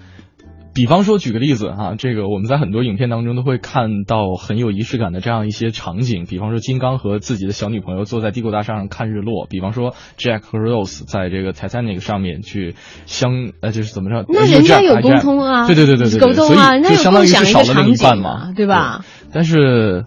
[0.74, 6.24] 比方说，举个例子哈，这个我们在很多影片当中都会看到很有仪式感的这样一些场景。
[6.24, 12.74] 比方说，金刚和自己的小女朋友坐在帝国大厦上看日落；比方说，Jack 和 Rose 在这个 Titanic 上面去
[13.06, 14.24] 相呃，就是怎么着？
[14.28, 19.04] 那人家有沟通啊，对对对对对，沟通啊，所以就相当于是少了另一半嘛，对吧？
[19.32, 20.06] 但是。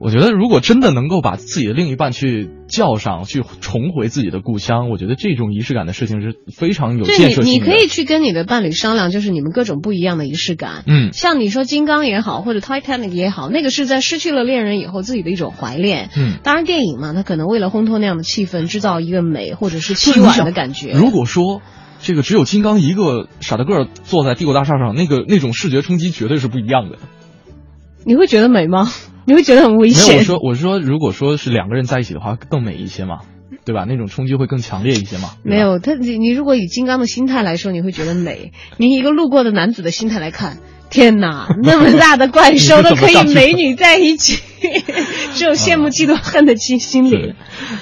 [0.00, 7.50] 我觉得，如果真的能够把自己的另一半去叫上去，重回自己的故乡，我觉得这种仪式感的事情是非常有建设性的。
[7.50, 10.84] 你你可以去跟你的伴侣商量，就是你们各种不一样的仪式感。
[10.86, 16.10] 嗯，像你说金刚也好，或者 Titanic 也好，那个是在失去了恋人以后自己的一种怀恋。
[16.16, 20.92] 嗯，当然电影嘛，它可能为了烘托那样的气氛，制造一个美或者是凄婉的感觉。
[20.92, 21.60] 如果说
[22.00, 26.98] 这个只有金刚一个傻大个坐在帝国大厦上，那个那种视觉冲击绝对是不一样的。
[28.04, 28.88] 你会觉得美吗？
[29.28, 30.16] 你会觉得很危险。
[30.16, 33.18] 没有，我说我是说，如果说是两个人在一起的话，更美一些嘛，
[33.66, 33.84] 对吧？
[33.86, 35.32] 那种冲击会更强烈一些嘛。
[35.44, 40.56] 没有，他你你如果以金刚的心态来说，你会觉得美；你一个路过的男子的心态来看，
[40.88, 44.40] 天哪， 那么大的怪兽都可以美女在一起，
[45.36, 47.34] 只有羡慕嫉妒恨的心心理。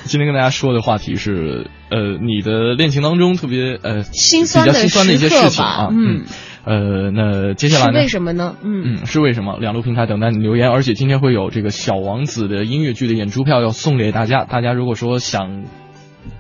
[0.03, 6.24] 今天跟大家说的话题是，呃，你的恋情当中特别呃心酸的心酸的一些事情啊，嗯。
[6.66, 8.00] 呃，那接下来呢？
[8.00, 8.56] 为什么呢？
[8.60, 9.56] 嗯嗯，是为什么？
[9.58, 14.44] 两路平台等待你留言，而且今天会有这个小王子的音乐剧的演出票要送给大家。
[14.44, 15.64] 大家如果说想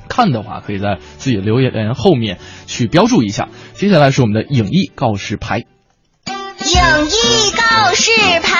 [0.08, 3.48] 看的话，可以在自己的留言后面去标注一下。
[3.74, 5.58] 接下来是我们的影艺告示牌。
[5.58, 5.64] 影
[7.06, 8.10] 艺告示
[8.42, 8.50] 牌，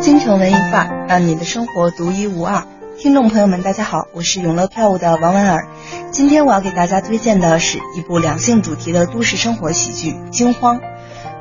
[0.00, 2.64] 京城文艺范儿，让你的生活独一无二。
[2.98, 5.68] 听众朋友们，大家好，我是永乐票务的王婉儿。
[6.10, 10.80] 今天我要给大家推荐的是一部两性主题的都市生活喜剧《惊慌》。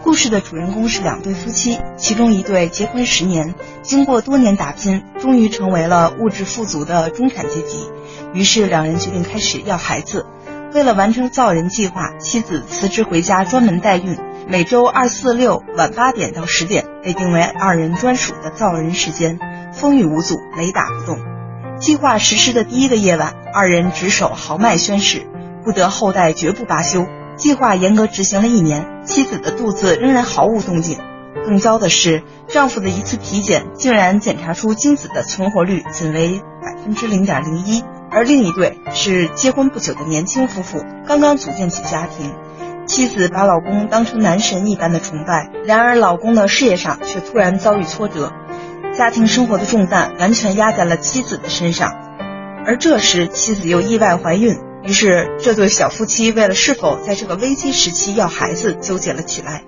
[0.03, 7.89] 故事的主人公是两对夫妻，其中一对结婚十年，经过多年打拼，终于成为了物质富足的中产阶级。
[8.33, 10.25] 于是两人决定开始要孩子。
[10.73, 14.17] 为了完成造人计划，妻子辞职回家专门代孕。
[14.47, 19.39] 每周二、四、六晚八点到十点被定为二人专属的造人时间，
[19.73, 21.34] 风雨无阻，雷打不动。
[21.79, 25.27] 计划实施的第一个夜晚，二人执手豪迈宣誓，
[25.63, 27.05] 不得后代绝不罢休。
[27.35, 30.99] 计划严格执行了一年，妻子的肚子仍然毫无动静。
[31.45, 37.83] 更糟的是，丈夫的一次体检竟然检查出精子的存活率仅为百分之零点零一。
[38.09, 42.33] 而另一对是结婚不久的年轻夫妇，刚刚组建起家庭，
[42.87, 48.31] 妻子把老公当成男神一般的崇拜，然而老公的事业上却突然遭遇挫折。
[48.97, 51.91] 家庭生活的重担完全压在了妻子的身上，
[52.65, 59.63] 而这时妻子又意外怀孕，于是这对小夫妻为了是否在这个危机时期要孩子纠结了起来。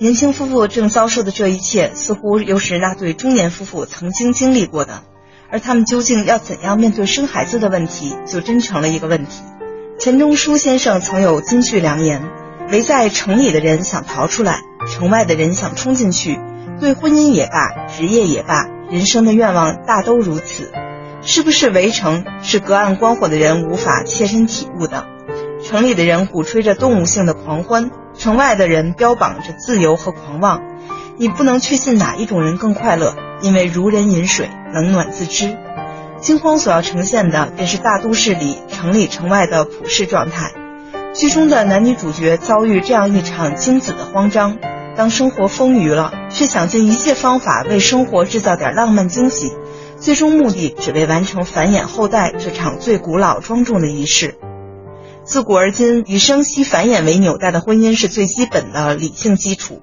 [0.00, 5.02] 年轻夫妇正遭受的这一切，似乎又是那对中年夫妇曾经经历过的，
[5.50, 9.42] 而他们究竟要怎样面对生孩子的问题，就真成了一个问题。
[9.98, 12.22] 钱钟书先生曾有金句良言
[12.72, 16.40] ：“围在城里的人想逃出来，城外的人想冲进去。”
[16.84, 20.70] 对婚姻也罢，职业也罢，人生的愿望大都如此。
[21.22, 25.06] 是不是围城，是隔岸观火的人无法切身体悟的。
[25.64, 30.60] 城里的人鼓吹着动物性的狂欢，城外的人标榜着自由和狂妄。
[31.16, 35.56] 你不能确信哪一种人更快乐，因为如人饮水，冷暖自知。
[36.20, 40.52] 惊慌所要呈现的便是大都市里城里城外的普世状态。
[41.14, 44.58] 剧中的男女主角遭遇这样一场精子的慌张，
[44.96, 49.52] 当生活丰腴了，却想尽一切方法为生活制造点浪漫惊喜，
[49.98, 54.36] 最终目的只为完成繁衍后代这场最古老庄重的仪式。
[55.24, 59.82] 自古而今，以生息繁衍为纽带的婚姻是最基本的理性基础。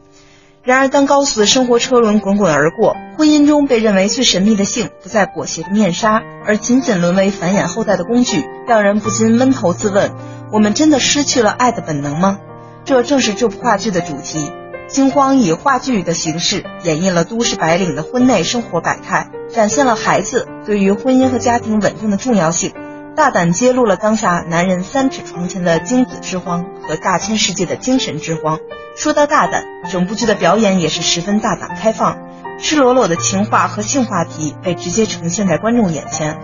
[0.64, 10.12] 然而，当高速的生活车轮滚滚而过，婚姻中被认为最神秘的性不再裹挟着面纱，而仅仅沦为繁衍后代的工具，让人不禁闷头自问。
[10.54, 12.38] 我们真的失去了爱的本能吗？
[12.86, 14.52] 这正是这部话剧的主题。
[14.92, 22.74] 惊慌以话剧的形式演绎了都市白领的婚内生活百态，展现了孩子对于婚姻和家庭稳定的重要性，
[23.16, 28.60] 大胆揭露了当下男人三尺床前的精子之荒和大千世界的精神之荒。
[28.98, 32.18] 说到大胆，整部剧的表演也是十分大胆开放，
[32.60, 36.38] 赤裸裸的情话和性话题被直接呈现在观众眼前。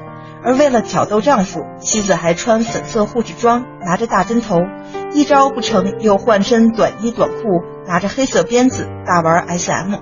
[0.47, 4.61] 而为了挑逗丈夫，妻子还穿粉色护士装，拿着大针头，
[5.11, 7.43] 一招不成又换身短衣短裤，
[7.85, 9.95] 拿着黑色鞭子大玩 SM，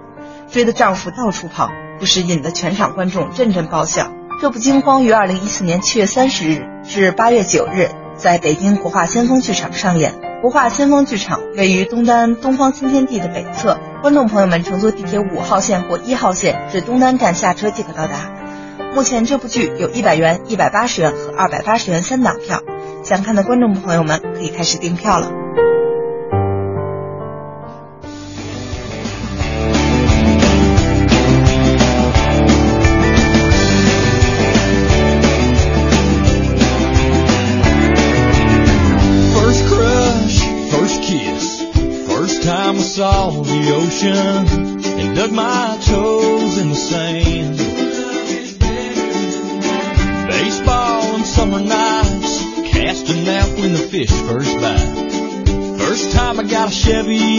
[0.48, 4.12] 追得丈夫到处跑，不时引得全场观众阵阵爆笑。
[4.40, 10.14] 这部《惊慌》于二零一四年七月三十日至八月九日在北京国画先锋剧场上演。
[10.44, 18.30] 国画先锋剧场位于东单东方新天地的北侧，观众朋友们乘坐地铁五号线或一号线至东单站下车即可到达。
[18.96, 22.64] 目前这部剧有一百元、一百八十元和二百八十元三档票，
[23.04, 25.30] 想看的观众朋友们可以开始订票了。
[42.96, 44.65] summer
[56.70, 57.35] Chevy.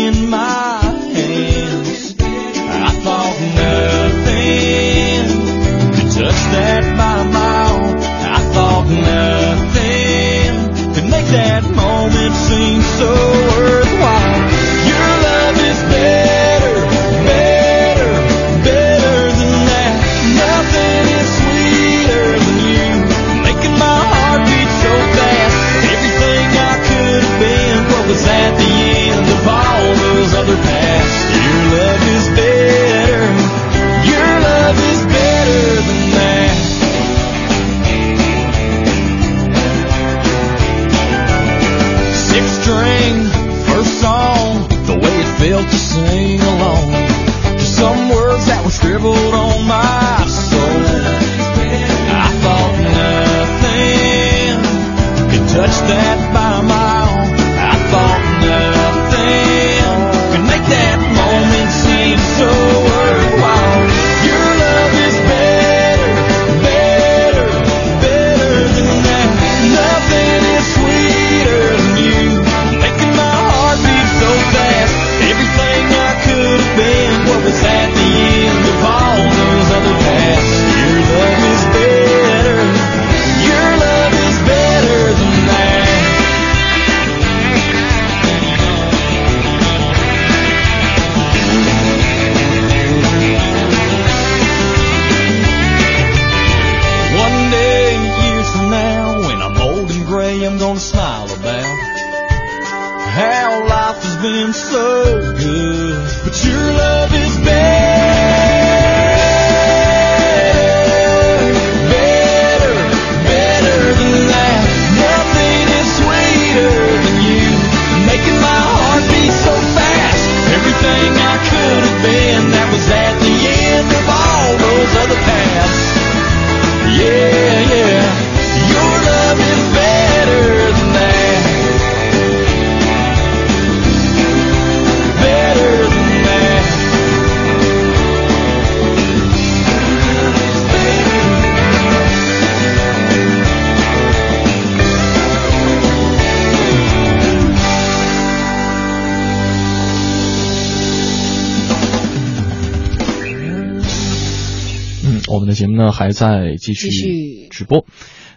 [155.97, 157.87] 还在继续直播。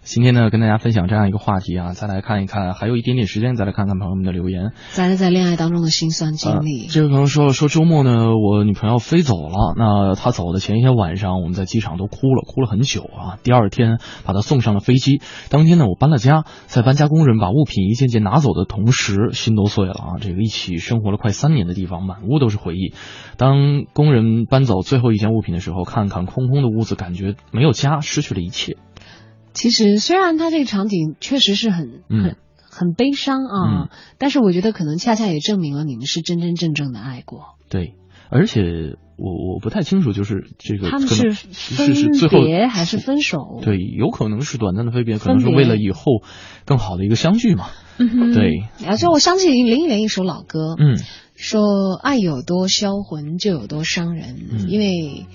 [0.09, 4.71] 今天呢，跟大家分享这样一个话题啊，再来看一看，还有一点点时间，再来看看朋友们的留言。
[4.91, 6.87] 再来在恋爱当中的辛酸经历。
[6.87, 9.75] 这位朋友说说周末呢，我女朋友飞走了。
[9.77, 13.37] 那她走的前一天晚上，我们在机场都哭了，哭了很久啊。
[13.43, 15.21] 第二天把她送上了飞机。
[15.51, 20.05] 当天呢，我搬了家，在搬家工人把物品一件件拿走的同时，心都碎了啊。
[20.19, 22.95] 这个一起生活了快三年的地方，满屋都是回忆。
[23.37, 28.75] 当工人搬走最后一件物品的时候，看看空空的屋子，感觉没有家，失去了一切。
[29.53, 32.37] 其实，虽然他这个场景确实是很很
[32.69, 37.55] 很悲伤啊，但是我觉得可能恰恰也证明了你们是真真正正的爱过。
[37.69, 37.95] 对，
[38.29, 41.93] 而且我我不太清楚，就是这个他们是分
[42.29, 43.59] 别还是分手？
[43.61, 46.23] 对，有可能是短暂的分别，可能是为了以后
[46.65, 47.67] 更好的一个相聚嘛。
[47.97, 48.63] 嗯对。
[48.87, 50.95] 而且我想起林忆莲一首老歌，嗯，
[51.39, 55.25] 说爱有多销魂，就有多伤人，因为。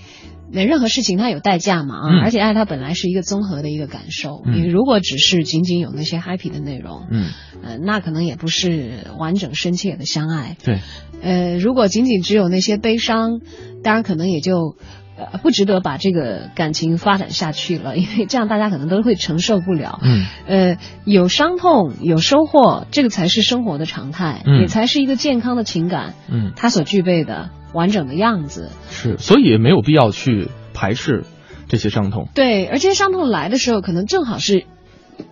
[0.52, 4.44] 那任何事情它有代价嘛啊，而且爱它本来是一个综合的一个感受。
[4.46, 7.30] 你如果只是仅仅有那些 happy 的内容，嗯，
[7.62, 10.56] 呃，那可能也不是完整深切的相爱。
[10.62, 10.78] 对，
[11.22, 13.40] 呃，如果仅仅只有那些悲伤，
[13.82, 14.76] 当然可能也就
[15.16, 20.00] 呃不值得把这个感情发展下去了，因为这样大家可能都会承受不了。
[20.02, 26.14] 嗯，呃，有伤痛有收获，这个才是生活的常态，也才是一个健康的情感。
[26.30, 27.50] 嗯，它所具备的。
[27.74, 31.24] 完整的样子是，所以没有必要去排斥
[31.66, 32.28] 这些伤痛。
[32.32, 34.64] 对，而这些伤痛来的时候，可能正好是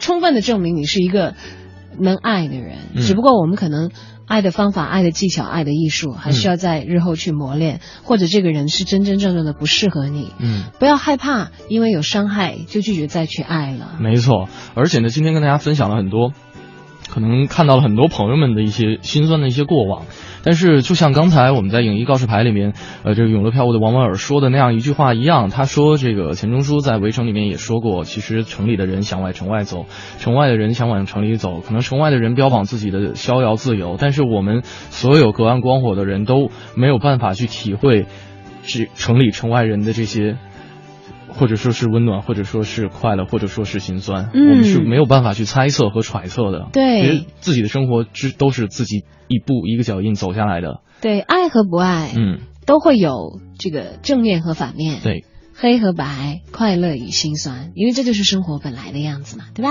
[0.00, 1.34] 充分的证明你是一个
[2.00, 2.78] 能爱的人。
[2.96, 3.92] 只不过我们可能
[4.26, 10.32] 爱的方法、爱的技巧、爱的艺术，还需要在日后去磨练，或者这个人是真真正正的不适合你。
[10.38, 13.96] 嗯，不要害怕，因为有伤害就拒绝再去爱了。
[14.00, 16.32] 没错，而且呢，今天跟大家分享了很多，
[17.12, 20.06] 可能看到了很多朋友们的一些心酸的一些过往。
[20.44, 22.72] 但是，就像刚才我们在影艺告示牌里面，
[23.04, 29.84] 呃，这个永乐票务的王文尔说的那样一句话一样，他说这个钱钟书在《围城》里面也说过，其实城里的人想往城外走，
[30.18, 38.06] 城外的人想往城里走，可能城外的人标榜自己的逍遥自由，但是我们所有隔岸观火的人都没有办法去体会，
[38.64, 40.38] 这城里城外人的这些。
[41.32, 46.68] 或者说是温暖，或者说是快乐，或者说是心酸，我们是没有办法去猜测和揣测的。
[46.72, 50.80] 对，自己的生活之都是自己一步一个脚印走下来的。
[51.00, 55.00] 对，爱和不爱，嗯，都会有这个正面和反面。
[55.02, 55.24] 对，
[55.54, 59.70] 黑和白，快乐与心酸，因为这就是生活本来的样子嘛，对吧？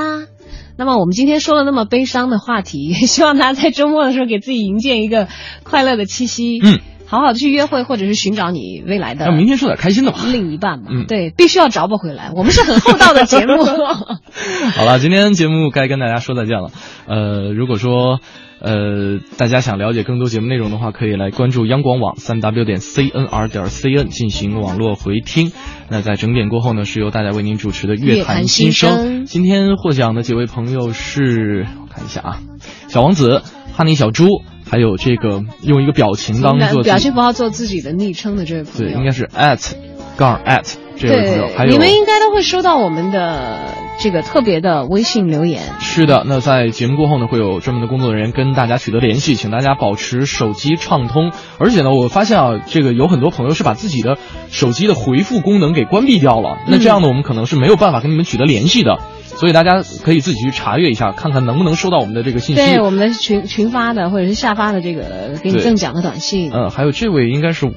[0.77, 5.27] 那么我们今天说了那么悲伤的话题， 希望大家在周末的时候给自己营建一个
[5.63, 6.59] 快乐的气息。
[6.61, 6.79] 嗯。
[7.11, 9.25] 好好的去约会，或者是寻找你未来的。
[9.25, 10.19] 那明天说点开心的吧。
[10.31, 12.31] 另一半嘛，嗯，对，必须要找不回来。
[12.33, 13.65] 我们是很厚道的节目。
[14.77, 16.71] 好了，今天节目该跟大家说再见了。
[17.07, 18.21] 呃，如果说
[18.61, 25.51] 呃大家想了解更多节目内容的话，可以来关注央广网三 w 点 cnr 点 cn 进行网络回听。
[25.89, 29.25] 那在整点过后呢，是由大家为您主持的乐坛新生。
[29.25, 32.39] 今天获奖的几位朋友是，我看一下啊，
[32.87, 33.41] 小王子、
[33.73, 34.27] 哈尼小猪。
[34.71, 39.73] 还有这个用一个表情当做表情符号做自己的昵称的这位朋友，对，应该是 at
[40.15, 41.49] 杠 at 这位朋友。
[41.57, 43.59] 还有你们应该都会收到我们的
[44.01, 45.61] 这个特别的微信留言。
[45.79, 51.31] 是的，那在节目过后呢，会有专门的工作人员跟大家取得联系，请大家保持手机畅通。
[51.59, 54.17] 而且呢，我发现啊，这个有很多朋友是把自己的
[54.49, 56.57] 手机的回复功能给关闭掉了。
[56.67, 58.97] 那这样呢，我们可能是没有办法跟你们取得联系的。
[59.33, 62.61] 所以大家可以自己去查阅一下，看看能不能收到我们的这个信息。
[62.61, 66.51] 对，我们的群群发的或者是下发的这个给你赠奖的短信。
[66.53, 67.71] 嗯，还有这位应该是，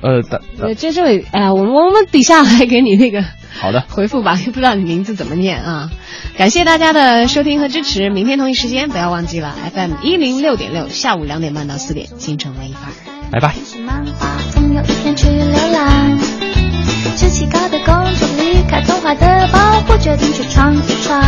[0.00, 0.22] 呃，
[0.58, 3.24] 对，这这里，哎呀，我们我们底下来给你那个
[3.58, 5.90] 好的回复吧，又不知道你名字怎么念啊。
[6.36, 12.94] 感谢大家的收听和支持，明天同一时间不要忘记了 FM 一零六点六，下午两点半到四点，京城文艺范儿，
[13.32, 13.54] 拜拜。
[17.30, 21.20] 气高的公主离开童话的保护，决定去闯一闯。